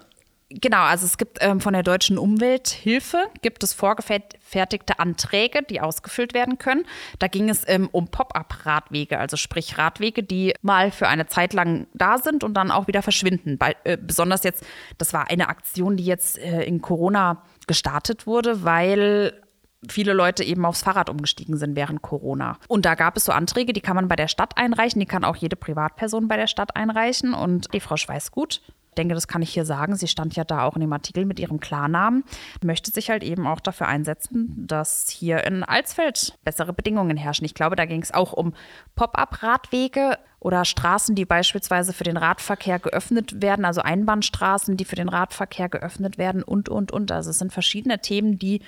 [0.60, 6.34] Genau, also es gibt ähm, von der deutschen Umwelthilfe gibt es vorgefertigte Anträge, die ausgefüllt
[6.34, 6.86] werden können.
[7.20, 11.88] Da ging es ähm, um Pop-up-Radwege, also sprich Radwege, die mal für eine Zeit lang
[11.94, 13.58] da sind und dann auch wieder verschwinden.
[13.58, 14.66] Bei, äh, besonders jetzt,
[14.98, 19.42] das war eine Aktion, die jetzt äh, in Corona gestartet wurde, weil
[19.90, 22.58] viele Leute eben aufs Fahrrad umgestiegen sind während Corona.
[22.68, 25.24] Und da gab es so Anträge, die kann man bei der Stadt einreichen, die kann
[25.24, 27.34] auch jede Privatperson bei der Stadt einreichen.
[27.34, 28.62] Und die Frau Schweißgut
[28.98, 29.96] Denke, das kann ich hier sagen.
[29.96, 32.26] Sie stand ja da auch in dem Artikel mit ihrem Klarnamen,
[32.62, 37.46] möchte sich halt eben auch dafür einsetzen, dass hier in Alsfeld bessere Bedingungen herrschen.
[37.46, 38.54] Ich glaube, da ging es auch um
[38.96, 45.08] Pop-up-Radwege oder Straßen, die beispielsweise für den Radverkehr geöffnet werden, also Einbahnstraßen, die für den
[45.08, 47.12] Radverkehr geöffnet werden und, und, und.
[47.12, 48.62] Also es sind verschiedene Themen, die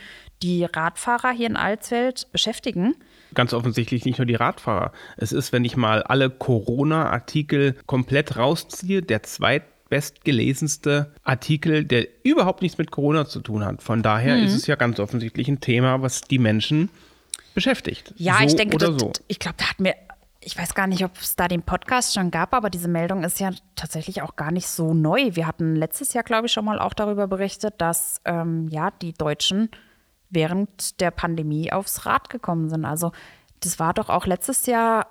[0.43, 2.95] die Radfahrer hier in Alsfeld beschäftigen.
[3.33, 4.91] Ganz offensichtlich nicht nur die Radfahrer.
[5.17, 9.23] Es ist, wenn ich mal alle Corona-Artikel komplett rausziehe, der
[9.93, 13.81] zweitbestgelesenste Artikel, der überhaupt nichts mit Corona zu tun hat.
[13.81, 14.43] Von daher mhm.
[14.43, 16.89] ist es ja ganz offensichtlich ein Thema, was die Menschen
[17.53, 18.13] beschäftigt.
[18.17, 19.11] Ja, so ich denke, das, so.
[19.27, 19.95] ich glaube, da hat mir
[20.45, 23.39] ich weiß gar nicht, ob es da den Podcast schon gab, aber diese Meldung ist
[23.39, 25.29] ja tatsächlich auch gar nicht so neu.
[25.35, 29.13] Wir hatten letztes Jahr, glaube ich, schon mal auch darüber berichtet, dass ähm, ja die
[29.13, 29.69] Deutschen
[30.29, 32.83] während der Pandemie aufs Rad gekommen sind.
[32.83, 33.13] Also
[33.61, 35.07] das war doch auch letztes Jahr,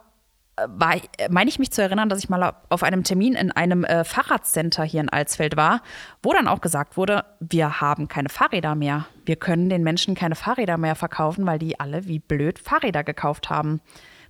[0.57, 4.05] äh, meine ich mich zu erinnern, dass ich mal auf einem Termin in einem äh,
[4.05, 5.83] Fahrradcenter hier in Alsfeld war,
[6.23, 9.07] wo dann auch gesagt wurde, wir haben keine Fahrräder mehr.
[9.25, 13.51] Wir können den Menschen keine Fahrräder mehr verkaufen, weil die alle wie blöd Fahrräder gekauft
[13.51, 13.81] haben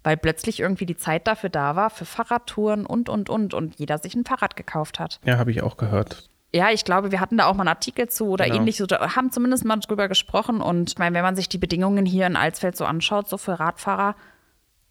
[0.04, 3.98] weil plötzlich irgendwie die Zeit dafür da war, für Fahrradtouren und, und, und, und jeder
[3.98, 5.20] sich ein Fahrrad gekauft hat.
[5.24, 6.28] Ja, habe ich auch gehört.
[6.54, 8.56] Ja, ich glaube, wir hatten da auch mal einen Artikel zu oder genau.
[8.56, 10.60] ähnlich, oder haben zumindest mal drüber gesprochen.
[10.60, 13.58] Und ich meine, wenn man sich die Bedingungen hier in Alsfeld so anschaut, so für
[13.58, 14.14] Radfahrer,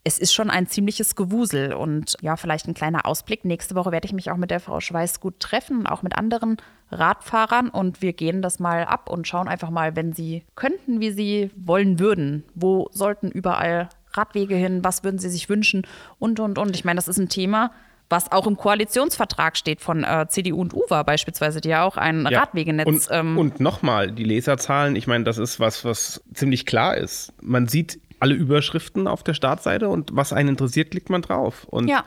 [0.04, 1.72] es ist schon ein ziemliches Gewusel.
[1.74, 3.44] Und ja, vielleicht ein kleiner Ausblick.
[3.44, 6.56] Nächste Woche werde ich mich auch mit der Frau Schweißgut treffen, auch mit anderen
[6.90, 7.68] Radfahrern.
[7.68, 11.50] Und wir gehen das mal ab und schauen einfach mal, wenn sie könnten, wie sie
[11.56, 12.44] wollen würden.
[12.54, 15.86] Wo sollten überall Radwege hin, was würden Sie sich wünschen
[16.18, 16.76] und, und, und.
[16.76, 17.70] Ich meine, das ist ein Thema,
[18.08, 22.26] was auch im Koalitionsvertrag steht von äh, CDU und UWA beispielsweise, die ja auch ein
[22.30, 22.40] ja.
[22.40, 22.86] Radwegenetz.
[22.86, 27.32] Und, ähm, und nochmal, die Leserzahlen, ich meine, das ist was, was ziemlich klar ist.
[27.40, 31.64] Man sieht alle Überschriften auf der Startseite und was einen interessiert, klickt man drauf.
[31.68, 32.04] Und ja.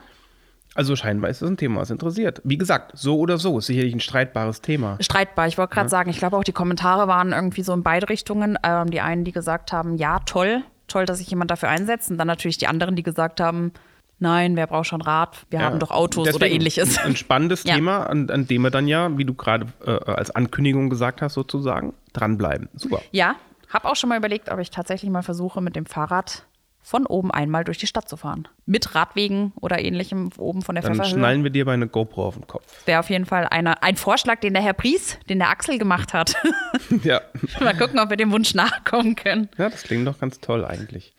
[0.74, 2.40] Also scheinbar ist das ein Thema, was interessiert.
[2.44, 4.98] Wie gesagt, so oder so, ist sicherlich ein streitbares Thema.
[5.00, 5.90] Streitbar, ich wollte gerade ja.
[5.90, 8.58] sagen, ich glaube auch die Kommentare waren irgendwie so in beide Richtungen.
[8.62, 12.10] Ähm, die einen, die gesagt haben, ja, toll, toll, dass sich jemand dafür einsetzt.
[12.10, 13.72] Und dann natürlich die anderen, die gesagt haben,
[14.18, 15.46] nein, wer braucht schon Rad?
[15.50, 16.98] Wir ja, haben doch Autos oder ähnliches.
[16.98, 17.74] Ein spannendes ja.
[17.74, 21.34] Thema, an, an, dem wir dann ja, wie du gerade äh, als Ankündigung gesagt hast,
[21.34, 22.68] sozusagen, dranbleiben.
[22.74, 23.00] Super.
[23.12, 23.36] Ja,
[23.68, 26.46] habe auch schon mal überlegt, ob ich tatsächlich mal versuche, mit dem Fahrrad
[26.86, 28.46] von oben einmal durch die Stadt zu fahren.
[28.64, 31.18] Mit Radwegen oder ähnlichem oben von der Dann Pfefferhöhe.
[31.18, 32.86] schnallen wir dir bei eine GoPro auf den Kopf.
[32.86, 36.14] Wäre auf jeden Fall eine, ein Vorschlag, den der Herr Pries, den der Axel gemacht
[36.14, 36.36] hat.
[37.02, 37.20] ja.
[37.60, 39.48] mal gucken, ob wir dem Wunsch nachkommen können.
[39.58, 41.12] Ja, das klingt doch ganz toll eigentlich.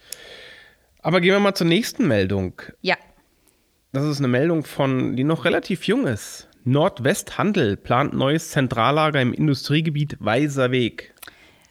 [1.02, 2.62] Aber gehen wir mal zur nächsten Meldung.
[2.80, 2.96] Ja.
[3.92, 6.48] Das ist eine Meldung von, die noch relativ jung ist.
[6.64, 11.14] Nordwesthandel plant neues Zentrallager im Industriegebiet Weißer Weg.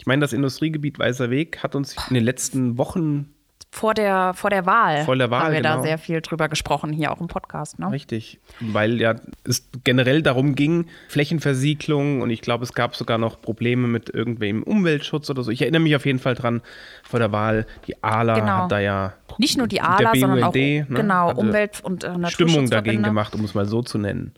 [0.07, 3.35] Ich meine, das Industriegebiet Weißer Weg hat uns in den letzten Wochen
[3.73, 5.79] vor der, vor der Wahl, vor der Wahl haben wir genau.
[5.79, 7.81] da sehr viel drüber gesprochen, hier auch im Podcast.
[7.81, 7.91] Ne?
[7.91, 13.43] Richtig, weil ja es generell darum ging, Flächenversiegelung und ich glaube, es gab sogar noch
[13.43, 15.51] Probleme mit irgendwem Umweltschutz oder so.
[15.51, 16.63] Ich erinnere mich auf jeden Fall dran,
[17.03, 18.47] vor der Wahl, die ALA genau.
[18.59, 22.71] hat da ja nicht nur die ALA, sondern auch ne, genau, Umwelt- und äh, Stimmung
[22.71, 24.35] dagegen gemacht, um es mal so zu nennen.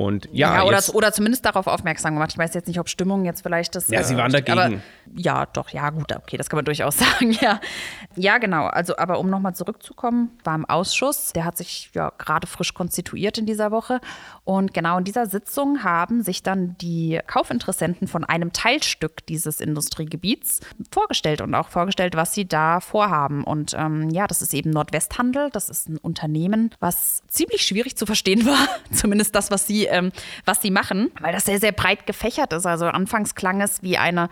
[0.00, 2.30] Und ja, ja oder, oder zumindest darauf aufmerksam gemacht.
[2.32, 3.88] Ich weiß jetzt nicht, ob Stimmung jetzt vielleicht das.
[3.88, 4.58] Ja, sie waren dagegen.
[4.58, 4.70] Aber,
[5.14, 7.60] ja, doch, ja, gut, okay, das kann man durchaus sagen, ja.
[8.16, 8.64] Ja, genau.
[8.64, 13.36] Also, aber um nochmal zurückzukommen, war im Ausschuss, der hat sich ja gerade frisch konstituiert
[13.36, 14.00] in dieser Woche.
[14.44, 20.60] Und genau in dieser Sitzung haben sich dann die Kaufinteressenten von einem Teilstück dieses Industriegebiets
[20.90, 23.44] vorgestellt und auch vorgestellt, was sie da vorhaben.
[23.44, 25.50] Und ähm, ja, das ist eben Nordwesthandel.
[25.52, 28.66] Das ist ein Unternehmen, was ziemlich schwierig zu verstehen war.
[28.90, 30.12] Zumindest das, was sie ähm,
[30.44, 32.66] was sie machen, weil das sehr, sehr breit gefächert ist.
[32.66, 34.28] Also anfangs klang es wie eine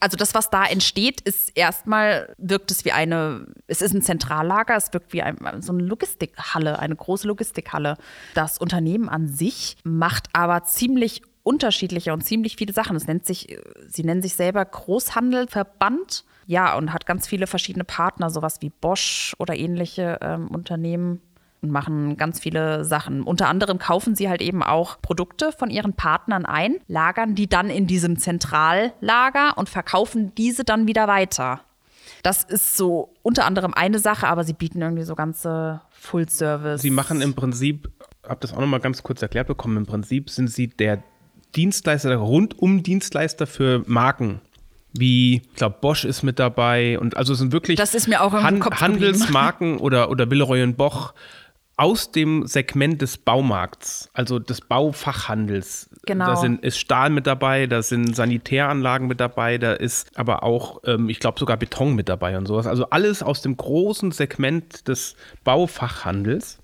[0.00, 4.76] also das, was da entsteht, ist erstmal, wirkt es wie eine, es ist ein Zentrallager,
[4.76, 7.96] es wirkt wie ein, so eine Logistikhalle, eine große Logistikhalle.
[8.34, 12.96] Das Unternehmen an sich macht aber ziemlich unterschiedliche und ziemlich viele Sachen.
[12.96, 16.24] Es nennt sich, sie nennen sich selber Großhandelverband.
[16.46, 21.20] Ja, und hat ganz viele verschiedene Partner, sowas wie Bosch oder ähnliche ähm, Unternehmen
[21.60, 23.22] und machen ganz viele Sachen.
[23.22, 27.70] Unter anderem kaufen sie halt eben auch Produkte von ihren Partnern ein, lagern die dann
[27.70, 31.60] in diesem Zentrallager und verkaufen diese dann wieder weiter.
[32.22, 36.82] Das ist so unter anderem eine Sache, aber sie bieten irgendwie so ganze Full-Service.
[36.82, 37.90] Sie machen im Prinzip,
[38.26, 41.02] habe das auch noch mal ganz kurz erklärt bekommen, im Prinzip sind sie der
[41.54, 44.40] Dienstleister, der Rundum-Dienstleister für Marken
[44.92, 48.22] wie, ich glaube, Bosch ist mit dabei und also es sind wirklich das ist mir
[48.22, 51.14] auch Han Handelsmarken oder, oder Villeroy und Boch
[51.78, 55.88] aus dem Segment des Baumarkts, also des Baufachhandels.
[56.06, 56.26] Genau.
[56.26, 60.80] Da sind, ist Stahl mit dabei, da sind Sanitäranlagen mit dabei, da ist aber auch,
[60.84, 62.66] ähm, ich glaube, sogar Beton mit dabei und sowas.
[62.66, 65.14] Also alles aus dem großen Segment des
[65.44, 66.58] Baufachhandels.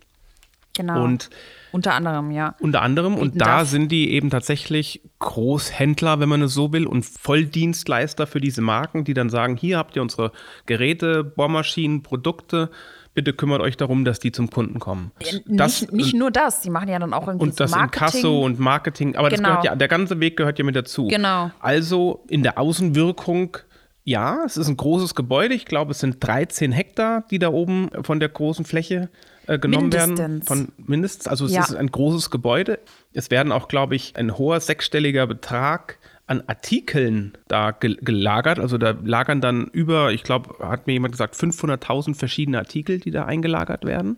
[0.76, 1.04] Genau.
[1.04, 1.30] Und
[1.70, 2.56] Unter anderem, ja.
[2.58, 3.68] unter anderem, und da darf.
[3.68, 9.04] sind die eben tatsächlich Großhändler, wenn man es so will, und Volldienstleister für diese Marken,
[9.04, 10.32] die dann sagen, hier habt ihr unsere
[10.66, 12.70] Geräte, Bohrmaschinen, Produkte,
[13.14, 15.12] bitte kümmert euch darum, dass die zum Kunden kommen.
[15.46, 18.06] Das- nicht, nicht nur das, die machen ja dann auch irgendwie und das Marketing.
[18.08, 19.50] Inkasso und Marketing, aber das Genau.
[19.50, 21.06] gehört ja, der ganze Weg gehört ja mit dazu.
[21.06, 21.50] Genau.
[21.60, 23.56] Also in der Außenwirkung,
[24.04, 25.54] ja, es ist ein großes Gebäude.
[25.54, 29.08] Ich glaube, es sind 13 Hektar, die da oben von der großen Fläche
[29.46, 30.14] äh, genommen werden.
[30.14, 30.48] Mindestens.
[30.48, 31.28] Von mindestens.
[31.28, 31.62] Also es Ja.
[31.62, 32.78] ist ein großes Gebäude.
[33.12, 38.58] Es werden auch, glaube ich, ein hoher sechsstelliger Betrag an Artikeln da gel- gelagert.
[38.58, 43.10] Also da lagern dann über, ich glaube, hat mir jemand gesagt, 500.000 verschiedene Artikel, die
[43.10, 44.16] da eingelagert werden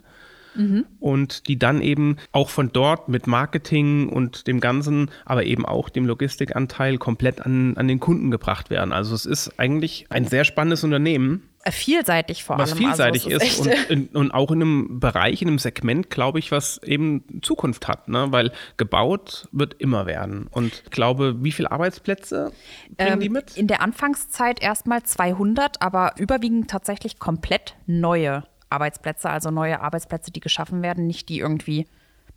[1.00, 5.90] und die dann eben auch von dort mit Marketing und dem Ganzen, aber eben auch
[5.90, 8.92] dem Logistikanteil komplett an, an den Kunden gebracht werden.
[8.94, 12.78] Also es ist eigentlich ein sehr spannendes Unternehmen, Vielseitig vor was allem.
[12.78, 16.10] vielseitig also, es ist, echt- und, in, und auch in einem Bereich, in einem Segment,
[16.10, 18.28] glaube ich, was eben Zukunft hat, ne?
[18.30, 20.46] weil gebaut wird immer werden.
[20.50, 22.52] Und ich glaube, wie viele Arbeitsplätze
[22.96, 23.56] bringen Ähm, die mit?
[23.56, 30.40] In der Anfangszeit erstmal 200, aber überwiegend tatsächlich komplett neue Arbeitsplätze, also neue Arbeitsplätze, die
[30.40, 31.86] geschaffen werden, nicht die irgendwie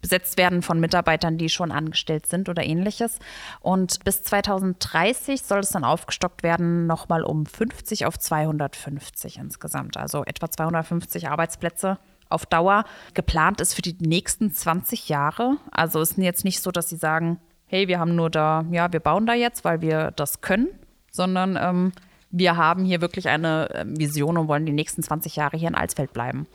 [0.01, 3.19] besetzt werden von Mitarbeitern, die schon angestellt sind oder ähnliches.
[3.59, 9.97] Und bis 2030 soll es dann aufgestockt werden, nochmal um 50 auf 250 insgesamt.
[9.97, 11.97] Also etwa 250 Arbeitsplätze
[12.29, 12.85] auf Dauer.
[13.13, 15.57] Geplant ist für die nächsten 20 Jahre.
[15.71, 18.91] Also es ist jetzt nicht so, dass sie sagen, hey, wir haben nur da, ja,
[18.91, 20.67] wir bauen da jetzt, weil wir das können,
[21.11, 21.91] sondern ähm,
[22.31, 25.75] wir haben hier wirklich eine ähm, Vision und wollen die nächsten 20 Jahre hier in
[25.75, 26.47] Alsfeld bleiben.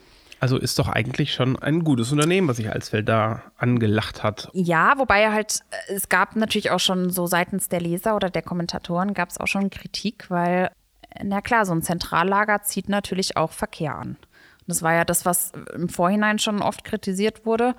[0.44, 4.50] Also ist doch eigentlich schon ein gutes Unternehmen, was sich Alsfeld da angelacht hat.
[4.52, 8.42] Ja, wobei halt, äh, es gab natürlich auch schon so seitens der Leser oder der
[8.42, 10.70] Kommentatoren gab es auch schon Kritik, weil,
[11.14, 14.09] äh, na klar, so ein Zentrallager zieht natürlich auch Verkehr an.
[14.18, 14.18] Und
[14.66, 17.74] das war ja das, was im Vorhinein schon oft kritisiert wurde.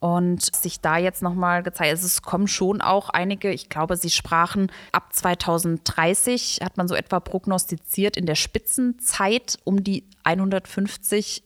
[0.00, 4.10] Und sich da jetzt nochmal gezeigt, also es kommen schon auch einige, ich glaube, sie
[4.10, 11.44] sprachen ab 2030, hat man so etwa prognostiziert, in der Spitzenzeit um die 150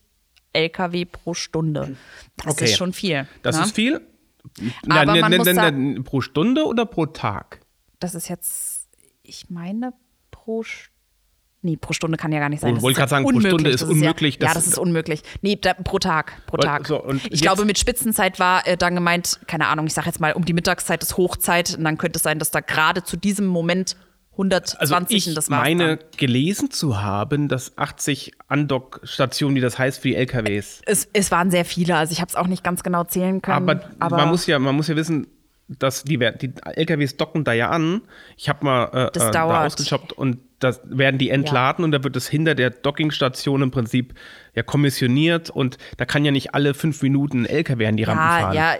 [0.52, 1.96] Lkw pro Stunde.
[2.36, 2.64] Das Okay.
[2.64, 3.26] ist schon viel.
[3.42, 3.64] Das ne?
[3.64, 4.00] ist viel.
[4.88, 7.60] Aber man muss ne, sagen- ne, pro Stunde oder pro Tag?
[8.00, 8.88] Das ist jetzt,
[9.22, 9.92] ich meine,
[10.30, 10.88] pro St-
[11.64, 12.72] Nee, pro Stunde kann ja gar nicht sein.
[12.72, 13.50] Oh, Das wollte ist gerade sagen, pro unmöglich.
[13.52, 14.34] Stunde ist Das unmöglich.
[14.34, 15.22] Ja, ja, Das- das ist unmöglich.
[15.42, 16.44] Nee, da, pro Tag.
[16.48, 16.88] Pro Tag.
[16.88, 20.32] so, ich glaube, mit Spitzenzeit war äh, dann gemeint, keine Ahnung, ich sage jetzt mal,
[20.32, 21.76] um die Mittagszeit ist Hochzeit.
[21.78, 23.96] Und dann könnte es sein, dass da gerade zu diesem Moment
[24.32, 26.06] 120 Also das war's meine dann.
[26.16, 30.80] gelesen zu haben, dass 80 Andockstationen, wie das heißt, für die LKWs.
[30.86, 33.68] Es, es waren sehr viele, also ich habe es auch nicht ganz genau zählen können.
[33.68, 35.26] Aber, aber man, muss ja, man muss ja wissen,
[35.68, 38.02] dass die, die LKWs docken da ja an.
[38.36, 42.03] Ich habe mal äh, Das äh, da ausgeshoppt und da werden die entladen und da
[42.05, 44.14] wird es hinter der Dockingstation im Prinzip
[44.55, 48.22] ja kommissioniert und da kann ja nicht alle fünf Minuten ein LKW an die Rampen
[48.22, 48.55] ja, fahren.
[48.55, 48.75] ja,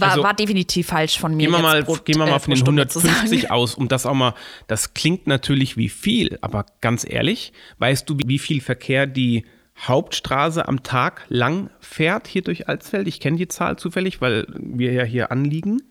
[0.00, 1.44] war, Also, war definitiv falsch von mir.
[1.44, 3.10] Gehen wir mal, pro- gehen wir äh, mal pro von den Stunde zu sagen.
[3.14, 4.34] 150 aus, um das auch mal,
[4.66, 9.44] das klingt natürlich wie viel, aber ganz ehrlich, weißt du, wie viel Verkehr die
[9.78, 13.08] Hauptstraße am Tag lang fährt hier durch Alsfeld?
[13.08, 15.82] Ich kenne die Zahl zufällig, weil wir ja hier anliegen.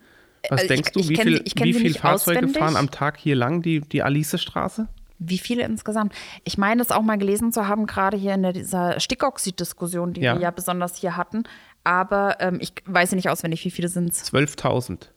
[0.49, 2.57] Was Also ich- denkst du, ich wie viel, kenn wie sie viel Fahrzeuge auswendig.
[2.59, 4.87] fahren am Tag hier lang, die, die Alice-Straße?
[5.25, 6.13] Wie viele insgesamt?
[6.43, 10.21] Ich meine es auch mal gelesen zu haben, gerade hier in der, dieser Stickoxid-Diskussion, die
[10.21, 10.35] Ja.
[10.35, 11.43] wir ja besonders hier hatten.
[11.83, 14.31] Aber ähm, ich weiß ja nicht auswendig, wie viele sind es?
[14.33, 15.09] 12.000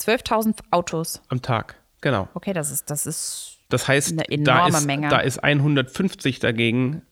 [0.00, 1.22] 12.000 Autos.
[1.28, 2.28] am Tag, genau.
[2.34, 5.08] Okay, das ist, das ist Das heißt, Eine da enorme ist, Menge.
[5.08, 7.02] da ist 150 dagegen,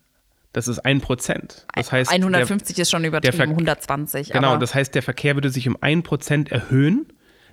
[0.53, 1.67] das ist ein Prozent.
[1.75, 4.31] Das heißt, der- 150 ist schon übertrieben, Ver- 120.
[4.31, 7.07] Genau, das heißt, der Verkehr würde sich um 1% erhöhen,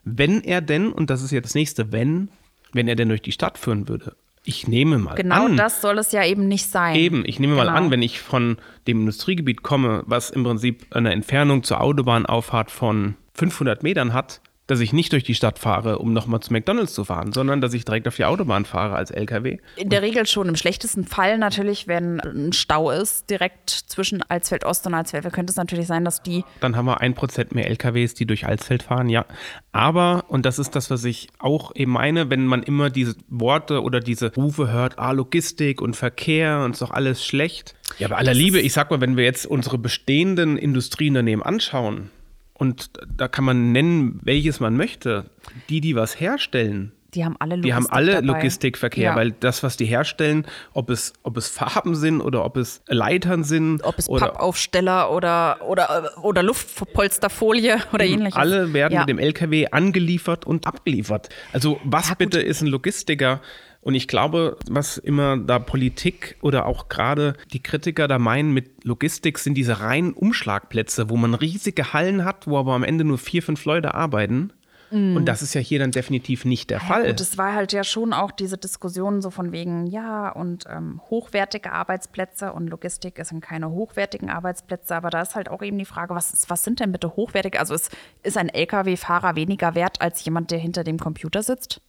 [0.04, 2.30] wenn er denn, und das ist jetzt das nächste, wenn,
[2.74, 4.16] wenn er denn durch die Stadt führen würde.
[4.50, 5.58] Ich nehme mal genau an.
[5.58, 6.96] das soll es ja eben nicht sein.
[6.96, 7.78] Eben, ich nehme mal Genau.
[7.78, 8.56] an, wenn ich von
[8.88, 14.82] dem Industriegebiet komme, was im Prinzip eine Entfernung zur Autobahnauffahrt von 500 Metern hat, dass
[14.82, 17.86] ich nicht durch die Stadt fahre, um nochmal zu McDonalds zu fahren, sondern dass ich
[17.86, 19.58] direkt auf die Autobahn fahre als LKW.
[19.78, 20.50] In der Regel schon.
[20.50, 25.52] Im schlechtesten Fall natürlich, wenn ein Stau ist, direkt zwischen Alsfeld Ost und Alsfeld, könnte
[25.52, 28.84] es natürlich sein, dass die Dann haben wir ein Prozent mehr LKWs, die durch Alsfeld
[28.84, 29.26] fahren, ja.
[29.72, 33.82] Aber, und das ist das, was ich auch eben meine, wenn man immer diese Worte
[33.82, 37.76] oder diese Rufe hört, ah, Logistik und Verkehr und ist doch alles schlecht.
[38.00, 42.10] Ja, bei aller Liebe, ich sag mal, wenn wir jetzt unsere bestehenden Industrieunternehmen anschauen,
[42.58, 45.26] und da kann man nennen, welches man möchte,
[45.70, 48.22] die, die was herstellen, Die haben alle Logistik die haben alle.
[48.22, 49.16] Logistikverkehr, Ja.
[49.16, 53.44] weil das, was die herstellen, ob es, ob es Farben sind oder ob es Leitern
[53.44, 58.36] sind Ob es oder Pappaufsteller oder, oder, oder Luftpolsterfolie oder ähnliches.
[58.36, 59.00] Alle werden ja.
[59.02, 61.30] mit dem LKW angeliefert und abgeliefert.
[61.54, 63.42] Also was Ja, bitte ist ein Logistiker
[63.88, 68.84] Und ich glaube, was immer da Politik oder auch gerade die Kritiker da meinen mit
[68.84, 73.18] Logistik, sind diese reinen Umschlagplätze, wo man riesige Hallen hat, wo aber am Ende nur
[73.18, 74.52] vier, fünf Leute arbeiten.
[74.92, 77.08] Und das ist ja hier dann definitiv nicht der Ja, Fall.
[77.08, 81.00] gut, es war halt ja schon auch diese Diskussion so von wegen, ja, und ähm,
[81.10, 85.86] hochwertige Arbeitsplätze und Logistik sind keine hochwertigen Arbeitsplätze, aber da ist halt auch eben die
[85.86, 87.58] Frage, was, ist, was sind denn bitte hochwertige?
[87.58, 91.82] Also ist, ist ein Lkw-Fahrer weniger wert als jemand, der hinter dem Computer sitzt?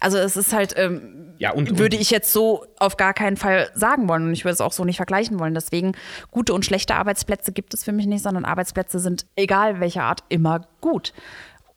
[0.00, 3.70] Also es ist halt, ähm, Ja, und- würde ich jetzt so auf gar keinen Fall
[3.74, 5.54] sagen wollen und ich würde es auch so nicht vergleichen wollen.
[5.54, 5.92] Deswegen
[6.30, 10.24] gute und schlechte Arbeitsplätze gibt es für mich nicht, sondern Arbeitsplätze sind egal welcher Art
[10.28, 11.12] immer gut.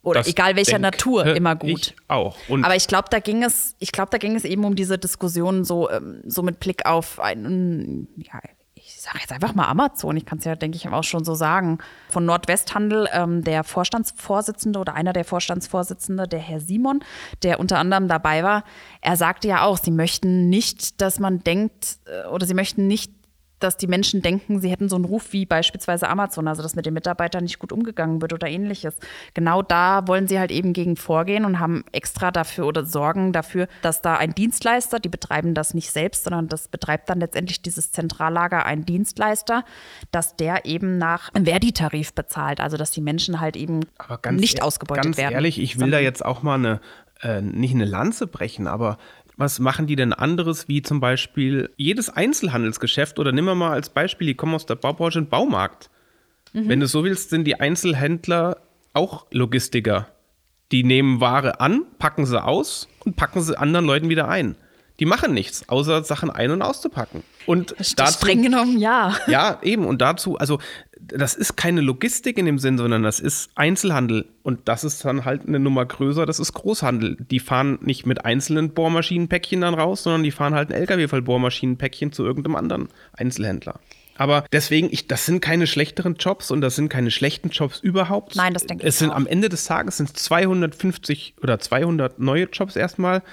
[0.01, 1.69] Oder Das egal welcher Natur immer gut.
[1.87, 2.35] Ich auch.
[2.49, 4.97] Und Aber ich glaube, da ging es, ich glaube, da ging es eben um diese
[4.97, 8.41] Diskussion so, ähm, so mit Blick auf einen, ja,
[8.85, 11.35] ich sage jetzt einfach mal Amazon, ich kann es ja, denke ich, auch schon so
[11.35, 11.77] sagen,
[12.09, 17.03] von Nordwesthandel, ähm, der Vorstandsvorsitzende oder einer der Vorstandsvorsitzende, der Herr Simon,
[17.43, 18.63] der unter anderem dabei war,
[19.01, 23.11] er sagte ja auch, sie möchten nicht, dass man denkt, äh, oder sie möchten nicht
[23.63, 26.85] dass die Menschen denken, sie hätten so einen Ruf wie beispielsweise Amazon, also dass mit
[26.85, 28.95] den Mitarbeitern nicht gut umgegangen wird oder ähnliches.
[29.33, 33.67] Genau da wollen sie halt eben gegen vorgehen und haben extra dafür oder sorgen dafür,
[33.81, 37.91] dass da ein Dienstleister, die betreiben das nicht selbst, sondern das betreibt dann letztendlich dieses
[37.91, 39.63] Zentrallager ein Dienstleister,
[40.11, 43.81] dass der eben nach Verdi-Tarif bezahlt, also dass die Menschen halt eben
[44.21, 45.33] ganz nicht ehr- ausgebeutet ganz werden.
[45.33, 46.81] ehrlich, ich will da jetzt auch mal eine,
[47.21, 48.97] äh, nicht eine Lanze brechen, aber
[49.37, 54.27] was machen die denn anderes, wie zum Beispiel jedes Einzelhandelsgeschäft oder nimm mal als Beispiel,
[54.27, 55.89] die kommen aus der Baubranche, ein Baumarkt.
[56.53, 56.69] Mhm.
[56.69, 58.61] Wenn du so willst, sind die Einzelhändler
[58.93, 60.07] auch Logistiker.
[60.71, 64.55] Die nehmen Ware an, packen sie aus und packen sie anderen Leuten wieder ein.
[64.99, 67.23] Die machen nichts, außer Sachen ein- und auszupacken.
[67.45, 69.15] Und dazu, Streng genommen, ja.
[69.27, 69.85] ja, eben.
[69.85, 70.59] Und dazu, also
[70.99, 74.25] das ist keine Logistik in dem Sinn, sondern das ist Einzelhandel.
[74.43, 77.17] Und das ist dann halt eine Nummer größer, das ist Großhandel.
[77.19, 81.21] Die fahren nicht mit einzelnen Bohrmaschinenpäckchen dann raus, sondern die fahren halt ein LKW voll
[81.21, 83.79] Bohrmaschinenpäckchen zu irgendeinem anderen Einzelhändler.
[84.15, 88.35] Aber deswegen, ich, das sind keine schlechteren Jobs und das sind keine schlechten Jobs überhaupt.
[88.35, 89.15] Nein, das denke ich Es sind auch.
[89.15, 93.23] am Ende des Tages sind 250 oder 200 neue Jobs erstmal.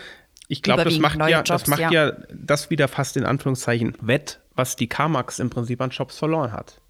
[0.50, 1.90] Ich glaube, das macht ja, Jobs, das macht ja.
[1.92, 6.52] ja das wieder fast in Anführungszeichen wett, was die Carmax im Prinzip an Jobs verloren
[6.52, 6.80] hat.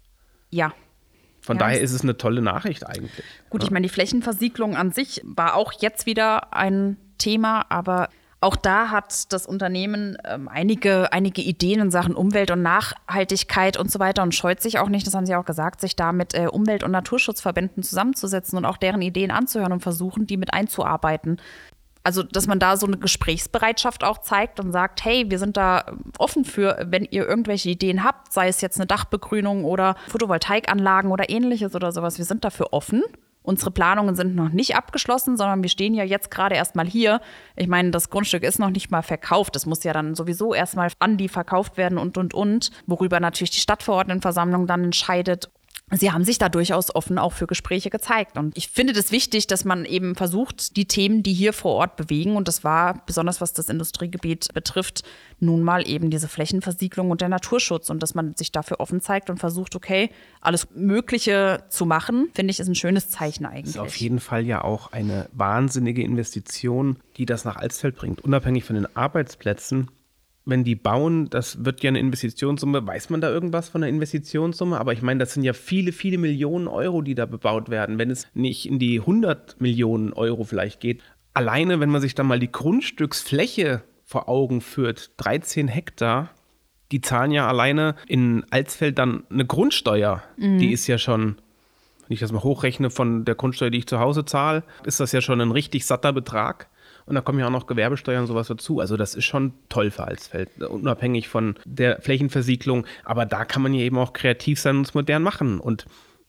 [0.49, 0.73] Ja,
[1.41, 3.23] Von Ja, daher ist es eine tolle Nachricht eigentlich.
[3.51, 8.09] Gut, ich meine, die Flächenversiegelung an sich war auch jetzt wieder ein Thema, aber
[8.43, 13.91] auch da hat das Unternehmen ähm, einige, einige Ideen in Sachen Umwelt und Nachhaltigkeit und
[13.91, 16.33] so weiter und scheut sich auch nicht, das haben sie auch gesagt, sich da mit
[16.33, 21.39] äh, Umwelt- und Naturschutzverbänden zusammenzusetzen und auch deren Ideen anzuhören und versuchen, die mit einzuarbeiten.
[22.03, 25.85] Also, dass man da so eine Gesprächsbereitschaft auch zeigt und sagt, hey, wir sind da
[26.17, 31.29] offen für, wenn ihr irgendwelche Ideen habt, sei es jetzt eine Dachbegrünung oder Photovoltaikanlagen oder
[31.29, 33.03] ähnliches oder sowas, wir sind dafür offen.
[33.43, 37.21] Unsere Planungen sind noch nicht abgeschlossen, sondern wir stehen ja jetzt gerade erstmal hier.
[37.55, 39.55] Ich meine, das Grundstück ist noch nicht mal verkauft.
[39.55, 43.51] Es muss ja dann sowieso erstmal an die verkauft werden und, und, und, worüber natürlich
[43.51, 45.49] die Stadtverordnetenversammlung dann entscheidet.
[45.93, 48.37] Sie haben sich da durchaus offen auch für Gespräche gezeigt.
[48.37, 51.97] Und ich finde das wichtig, dass man eben versucht, die Themen, die hier vor Ort
[51.97, 55.03] bewegen, und das war besonders was das Industriegebiet betrifft,
[55.39, 59.29] nun mal eben diese Flächenversiegelung und der Naturschutz und dass man sich dafür offen zeigt
[59.29, 63.75] und versucht, okay, alles Mögliche zu machen, finde ich, ist ein schönes Zeichen eigentlich.
[63.75, 68.21] ist auf jeden Fall ja auch eine wahnsinnige Investition, die das nach Alsfeld bringt.
[68.23, 69.89] Unabhängig von den Arbeitsplätzen.
[70.43, 72.85] Wenn die bauen, das wird ja eine Investitionssumme.
[72.85, 74.79] Weiß man da irgendwas von der Investitionssumme?
[74.79, 77.99] Aber ich meine, das sind ja viele, viele Millionen Euro, die da bebaut werden.
[77.99, 81.01] Wenn es nicht in die 100 Millionen Euro vielleicht geht.
[81.33, 86.31] Alleine, wenn man sich dann mal die Grundstücksfläche vor Augen führt, 13 Hektar,
[86.91, 90.23] die zahlen ja alleine in Alsfeld dann eine Grundsteuer.
[90.37, 91.37] Die ist ja schon
[92.11, 95.13] wenn ich das mal hochrechne von der Grundsteuer, die ich zu Hause zahle, ist das
[95.13, 96.67] ja schon ein richtig satter Betrag.
[97.11, 98.79] Und da kommen ja auch noch Gewerbesteuern und sowas dazu.
[98.79, 102.85] Also das ist schon toll für Alsfeld, unabhängig von der Flächenversiegelung.
[103.03, 105.59] Aber da kann man ja eben auch kreativ sein und es modern machen.
[105.59, 105.87] Und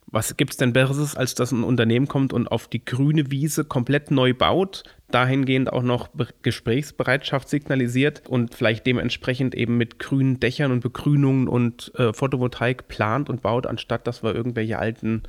[0.09, 3.64] was gibt es denn Besseres, als dass ein Unternehmen kommt und auf die grüne Wiese
[3.64, 10.40] komplett neu baut, dahingehend auch noch Be Gesprächsbereitschaft signalisiert und vielleicht dementsprechend eben mit grünen
[10.40, 15.23] Dächern und Begrünungen und äh, Photovoltaik plant und baut, anstatt dass wir irgendwelche alten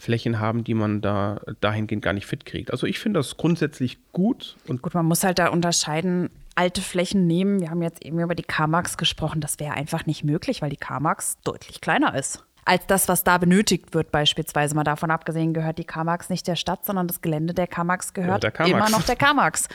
[0.00, 2.70] Flächen haben, die man da dahingehend gar nicht fit kriegt.
[2.70, 7.26] Also ich finde das grundsätzlich gut und Gut, man muss halt da unterscheiden, alte Flächen
[7.26, 7.60] nehmen.
[7.60, 9.40] Wir haben jetzt eben über die Karmax gesprochen.
[9.40, 12.44] Das wäre einfach nicht möglich, weil die Karmax deutlich kleiner ist.
[12.64, 14.74] Als das, was da benötigt wird, beispielsweise.
[14.74, 18.42] Mal davon abgesehen, gehört die Karmax nicht der Stadt, sondern das Gelände der Karmax gehört
[18.42, 18.72] der Karmax.
[18.72, 19.68] immer noch der Karmax.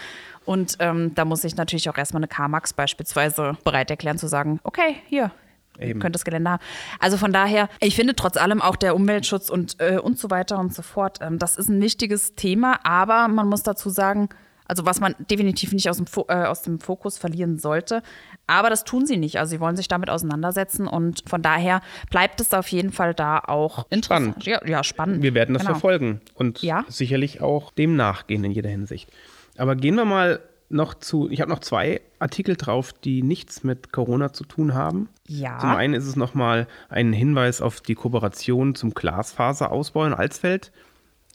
[0.45, 4.59] Und ähm, da muss ich natürlich auch erstmal eine Karmax beispielsweise bereit erklären zu sagen,
[4.63, 5.31] okay, hier,
[5.79, 5.99] Eben.
[5.99, 6.61] könnt das Gelände haben.
[6.99, 10.57] Also von daher, ich finde trotz allem auch der Umweltschutz und, äh, und so weiter
[10.59, 14.29] und so fort, ähm, das ist ein wichtiges Thema, aber man muss dazu sagen,
[14.67, 18.01] Also was man definitiv nicht aus dem, Fo äh, aus dem Fokus verlieren sollte.
[18.47, 19.37] Aber das tun sie nicht.
[19.37, 23.37] Also sie wollen sich damit auseinandersetzen und von daher bleibt es auf jeden Fall da
[23.37, 24.43] auch Spannend.
[24.43, 25.21] Ja, ja, spannend.
[25.21, 25.73] Wir werden das Genau.
[25.75, 26.83] verfolgen und Ja.
[26.87, 29.11] sicherlich auch dem nachgehen in jeder Hinsicht.
[29.55, 30.39] Aber gehen wir mal
[30.69, 35.09] noch zu, ich habe noch zwei Artikel drauf, die nichts mit Corona zu tun haben.
[35.27, 35.59] Ja.
[35.59, 40.71] Zum einen ist es nochmal ein Hinweis auf die Kooperation zum Glasfaserausbau in Alsfeld.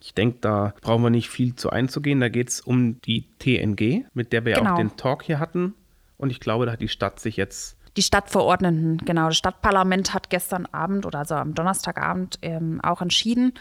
[0.03, 2.21] Ich denke, da brauchen wir nicht viel zu einzugehen.
[2.21, 4.73] Da geht es um die TNG, mit der wir Genau.
[4.73, 5.75] auch den Talk hier hatten.
[6.17, 9.27] Und ich glaube, da hat die Stadt sich jetzt Die Stadtverordneten, genau.
[9.29, 13.53] Das Stadtparlament hat gestern Abend oder also am Donnerstagabend ähm, auch entschieden,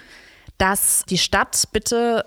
[0.57, 2.25] dass die Stadt bitte,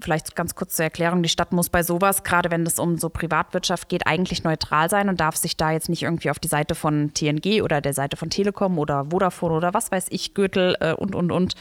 [0.00, 3.08] vielleicht ganz kurz zur Erklärung, die Stadt muss bei sowas, gerade wenn es um so
[3.08, 6.74] Privatwirtschaft geht, eigentlich neutral sein und darf sich da jetzt nicht irgendwie auf die Seite
[6.74, 10.92] von TNG oder der Seite von Telekom oder Vodafone oder was weiß ich, Gürtel äh,
[10.94, 11.54] und, und, und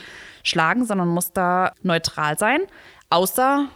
[0.44, 2.62] schlagen, sondern muss da neutral sein.
[3.10, 3.68] Außer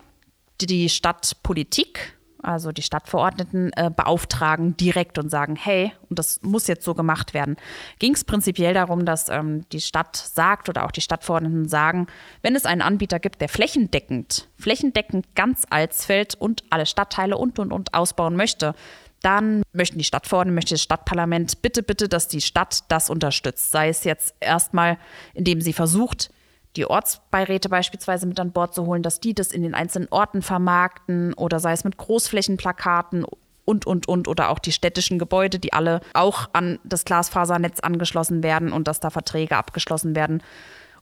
[0.61, 2.14] die- Stadtpolitik,
[2.45, 7.33] also die Stadtverordneten, äh, beauftragen direkt und sagen, hey, und das muss jetzt so gemacht
[7.33, 7.57] werden.
[7.99, 12.07] Ging es prinzipiell darum, dass ähm, die Stadt sagt oder auch die Stadtverordneten sagen,
[12.41, 17.71] wenn es einen Anbieter gibt, der flächendeckend, flächendeckend ganz Alsfeld und alle Stadtteile und und
[17.71, 18.75] und ausbauen möchte,
[19.21, 23.71] dann möchten die Stadtverordneten, möchte das Stadtparlament bitte, bitte, dass die Stadt das unterstützt.
[23.71, 24.99] Sei es jetzt erstmal,
[25.33, 26.29] indem sie versucht,
[26.75, 30.41] die Ortsbeiräte beispielsweise mit an Bord zu holen, dass die das in den einzelnen Orten
[30.41, 33.25] vermarkten oder sei es mit Großflächenplakaten
[33.65, 38.43] und, und, und oder auch die städtischen Gebäude, die alle auch an das Glasfasernetz angeschlossen
[38.43, 40.43] werden und dass da Verträge abgeschlossen werden.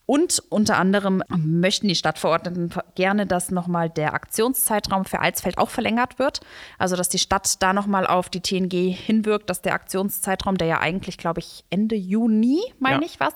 [0.06, 6.20] Und unter anderem möchten die Stadtverordneten gerne, dass nochmal der Aktionszeitraum für Alsfeld auch verlängert
[6.20, 6.42] wird.
[6.78, 10.80] Also, dass die Stadt da nochmal auf die TNG hinwirkt, dass der Aktionszeitraum, der ja
[10.82, 13.06] eigentlich, glaube ich, Ende Juni, meine Ja.
[13.06, 13.34] ich was,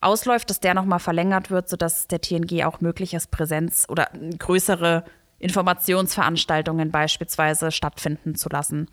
[0.00, 5.04] ausläuft, dass der nochmal verlängert wird, sodass der TNG auch möglich ist, Präsenz oder größere
[5.40, 8.88] Informationsveranstaltungen beispielsweise stattfinden zu lassen.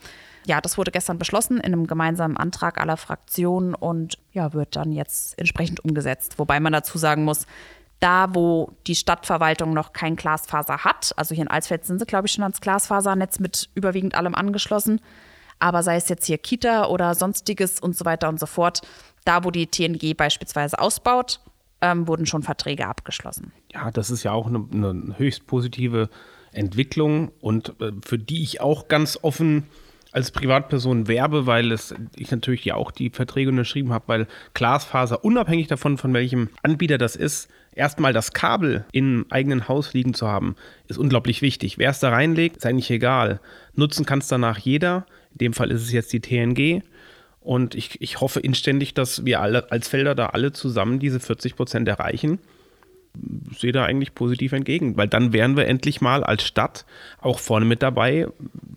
[0.45, 4.91] Ja, das wurde gestern beschlossen in einem gemeinsamen Antrag aller Fraktionen und ja, wird dann
[4.91, 6.37] jetzt entsprechend umgesetzt.
[6.37, 7.47] Wobei man dazu sagen muss,
[7.99, 12.27] da, wo die Stadtverwaltung noch kein Glasfaser hat, also hier in Alsfeld sind sie, glaube
[12.27, 15.01] ich, schon ans Glasfasernetz mit überwiegend allem angeschlossen,
[15.59, 18.81] aber sei es jetzt hier Kita oder sonstiges und so weiter und so fort,
[19.23, 21.39] da, wo die TNG beispielsweise ausbaut,
[21.81, 23.51] ähm, wurden schon Verträge abgeschlossen.
[23.73, 26.09] Ja, das ist ja auch eine, eine höchst positive
[26.51, 29.67] Entwicklung und äh, für die ich auch ganz offen
[30.15, 35.25] als Privatperson werbe, weil es, ich natürlich ja auch die Verträge unterschrieben habe, weil Glasfaser,
[35.25, 40.27] unabhängig davon, von welchem Anbieter das ist, erstmal das Kabel im eigenen Haus liegen zu
[40.27, 40.55] haben,
[40.87, 41.77] ist unglaublich wichtig.
[41.77, 43.41] Wer es da reinlegt, ist eigentlich egal.
[43.73, 45.05] Nutzen kann es danach jeder.
[45.33, 46.81] In dem Fall ist es jetzt die TNG.
[47.41, 51.57] Und ich, ich hoffe inständig, dass wir alle als Felder da alle zusammen diese 40
[51.57, 52.39] Prozent erreichen
[53.57, 56.85] sehe da eigentlich positiv entgegen, weil dann wären wir endlich mal als Stadt
[57.19, 58.27] auch vorne mit dabei,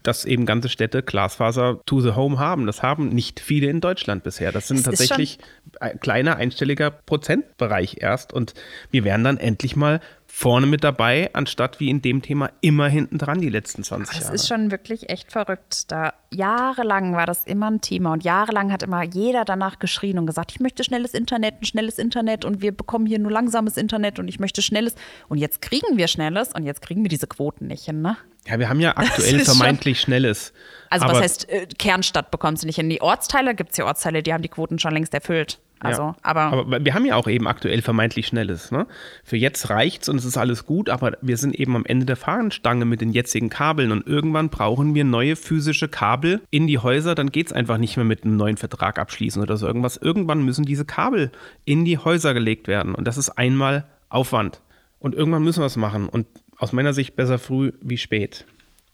[0.02, 2.66] dass eben ganze Städte Glasfaser to the home haben.
[2.66, 4.52] Das haben nicht viele in Deutschland bisher.
[4.52, 5.38] Das sind Es tatsächlich
[5.80, 8.54] ein kleiner einstelliger Prozentbereich erst und
[8.90, 10.00] wir wären dann endlich mal
[10.38, 14.22] vorne mit dabei, anstatt wie in dem Thema immer hinten dran die letzten 20 Das
[14.22, 14.34] Jahre.
[14.36, 15.90] ist schon wirklich echt verrückt.
[15.90, 20.26] Da jahrelang war das immer ein Thema und jahrelang hat immer jeder danach geschrien und
[20.26, 24.20] gesagt, ich möchte schnelles Internet, ein schnelles Internet und wir bekommen hier nur langsames Internet
[24.20, 24.94] und ich möchte schnelles.
[25.28, 28.16] Und jetzt kriegen wir schnelles und jetzt kriegen wir diese Quoten nicht hin, ne?
[28.48, 30.52] Ja, wir haben ja aktuell schon- vermeintlich Schnelles.
[30.90, 32.88] Also was heißt, äh, Kernstadt bekommt sie nicht hin.
[32.88, 35.58] Die Ortsteile gibt es ja Ortsteile, die haben die Quoten schon längst erfüllt.
[35.80, 36.16] Also, ja.
[36.22, 38.72] aber, aber wir haben ja auch eben aktuell vermeintlich Schnelles.
[38.72, 38.86] Ne?
[39.22, 42.16] Für jetzt reicht's und es ist alles gut, aber wir sind eben am Ende der
[42.16, 47.14] Fahnenstange mit den jetzigen Kabeln und irgendwann brauchen wir neue physische Kabel in die Häuser.
[47.14, 49.96] Dann geht's einfach nicht mehr mit einem neuen Vertrag abschließen oder so irgendwas.
[49.96, 51.30] Irgendwann müssen diese Kabel
[51.64, 54.62] in die Häuser gelegt werden und das ist einmal Aufwand.
[54.98, 56.26] Und irgendwann müssen wir es machen und
[56.58, 58.44] aus meiner Sicht besser früh wie spät.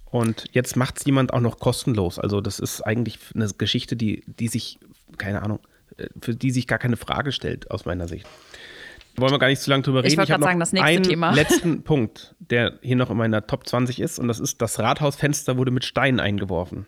[0.05, 2.19] Und jetzt macht es jemand auch noch kostenlos.
[2.19, 4.79] Also das ist eigentlich eine Geschichte, die, die sich,
[5.19, 5.59] keine Ahnung,
[5.97, 8.27] äh, für die sich gar keine Frage stellt, aus meiner Sicht.
[9.17, 10.19] Wollen wir gar nicht zu lange drüber Ich reden.
[10.19, 11.31] wollte hab grad sagen, das nächste einen Thema.
[11.35, 14.19] letzten Punkt, der hier noch in meiner Top 20 ist.
[14.19, 16.87] Und das ist, das Rathausfenster wurde mit Steinen eingeworfen.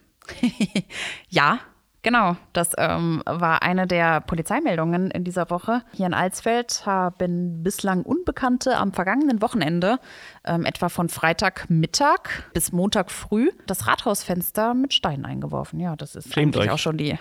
[1.29, 1.61] Ja,
[2.03, 2.37] genau.
[2.53, 5.83] Das ähm, war eine der Polizeimeldungen in dieser Woche.
[5.93, 9.99] Hier in Alsfeld haben bislang Unbekannte am vergangenen Wochenende,
[10.45, 15.81] ähm, etwa von Freitagmittag bis Montag früh, das Rathausfenster mit Steinen eingeworfen.
[15.81, 16.75] Ja, das ist Schämt eigentlich euch.
[16.75, 17.19] auch schon die.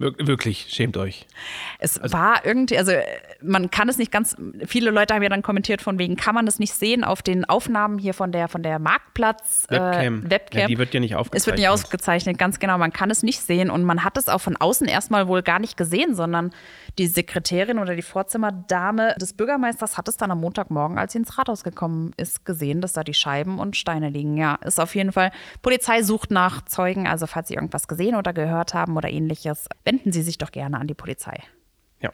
[0.00, 1.26] Wir wirklich, schämt euch.
[1.78, 3.04] Es war irgendwie, also äh,
[3.42, 4.34] man kann es nicht ganz,
[4.66, 7.44] viele Leute haben ja dann kommentiert von wegen, kann man das nicht sehen auf den
[7.44, 10.24] Aufnahmen hier von der, von der Marktplatz Webcam.
[10.24, 10.60] Äh, Webcam.
[10.62, 11.42] Ja, die wird ja nicht aufgezeichnet.
[11.42, 12.78] Es wird nicht ausgezeichnet, ganz genau.
[12.78, 15.58] Man kann es nicht sehen und man hat es auch von außen erstmal wohl gar
[15.58, 16.52] nicht gesehen, sondern
[16.98, 21.38] die Sekretärin oder die Vorzimmerdame des Bürgermeisters hat es dann am Montagmorgen, als sie ins
[21.38, 24.36] Rathaus gekommen ist, gesehen, dass da die Scheiben und Steine liegen.
[24.36, 25.32] Ja, ist auf jeden Fall.
[25.62, 30.12] Polizei sucht nach Zeugen, also falls Sie irgendwas gesehen oder gehört haben oder ähnliches, wenden
[30.12, 31.42] Sie sich doch gerne an die Polizei.
[32.00, 32.10] Ja,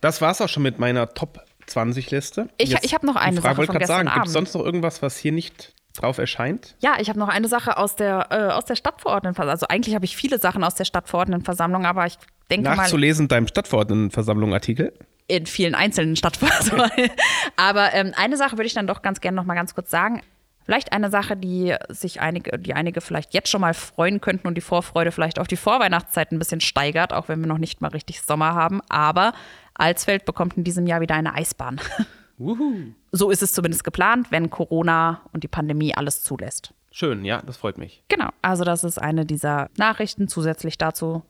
[0.00, 2.48] das war's auch schon mit meiner Top 20 Liste.
[2.58, 5.02] Ich, ich habe noch eine Frage Sache wollte gerade sagen, gibt es sonst noch irgendwas,
[5.02, 6.76] was hier nicht drauf erscheint?
[6.80, 9.52] Ja, ich habe noch eine Sache aus der, äh, aus der Stadtverordnetenversammlung.
[9.52, 12.18] Also eigentlich habe ich viele Sachen aus der Stadtverordnetenversammlung, aber ich
[12.50, 14.92] denke mal Nachzulesen in deinem Stadtverordnetenversammlung-Artikel.
[15.28, 17.10] in vielen einzelnen Stadtverordneten.
[17.56, 20.22] aber ähm, eine Sache würde ich dann doch ganz gerne noch mal ganz kurz sagen.
[20.64, 24.54] Vielleicht eine Sache, die sich einige, die einige vielleicht jetzt schon mal freuen könnten und
[24.54, 27.88] die Vorfreude vielleicht auf die Vorweihnachtszeit ein bisschen steigert, auch wenn wir noch nicht mal
[27.88, 28.80] richtig Sommer haben.
[28.88, 29.32] Aber
[29.74, 31.80] Alsfeld bekommt in diesem Jahr wieder eine Eisbahn.
[32.40, 32.94] Wuhu.
[33.12, 36.74] So ist es zumindest geplant, wenn Corona und die Pandemie alles zulässt.
[36.90, 38.02] Schön, ja, das freut mich.
[38.08, 40.26] Genau, also das ist eine dieser Nachrichten.
[40.26, 41.22] Zusätzlich dazu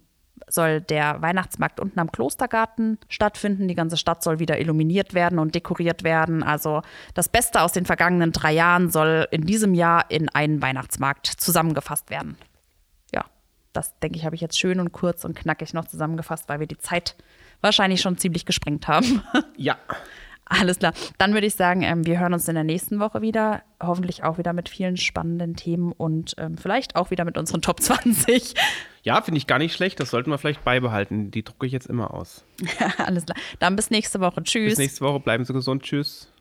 [0.46, 3.68] soll der Weihnachtsmarkt unten am Klostergarten stattfinden.
[3.68, 6.42] Die ganze Stadt soll wieder illuminiert werden und dekoriert werden.
[6.42, 6.82] Also
[7.14, 12.08] das Beste aus den vergangenen drei Jahren soll in diesem Jahr in einen Weihnachtsmarkt zusammengefasst
[12.08, 12.36] werden.
[13.12, 13.24] Ja,
[13.72, 16.66] das denke ich, habe ich jetzt schön und kurz und knackig noch zusammengefasst, weil wir
[16.66, 17.16] die Zeit
[17.61, 19.22] wahrscheinlich schon ziemlich gesprengt haben.
[19.56, 19.76] Ja,
[20.51, 20.92] Alles klar.
[21.16, 23.62] Dann würde ich sagen, ähm, wir hören uns in der nächsten Woche wieder.
[23.80, 27.80] Hoffentlich auch wieder mit vielen spannenden Themen und ähm, vielleicht auch wieder mit unseren Top
[27.80, 28.55] 20.
[29.05, 30.01] ja, finde ich gar nicht schlecht.
[30.01, 31.30] Das sollten wir vielleicht beibehalten.
[31.30, 32.44] Die drucke ich jetzt immer aus.
[32.98, 33.38] Alles klar.
[33.61, 34.42] Dann bis nächste Woche.
[34.42, 34.70] Tschüss.
[34.70, 35.20] Bis nächste Woche.
[35.20, 35.84] Bleiben Sie gesund.
[35.84, 36.32] Tschüss.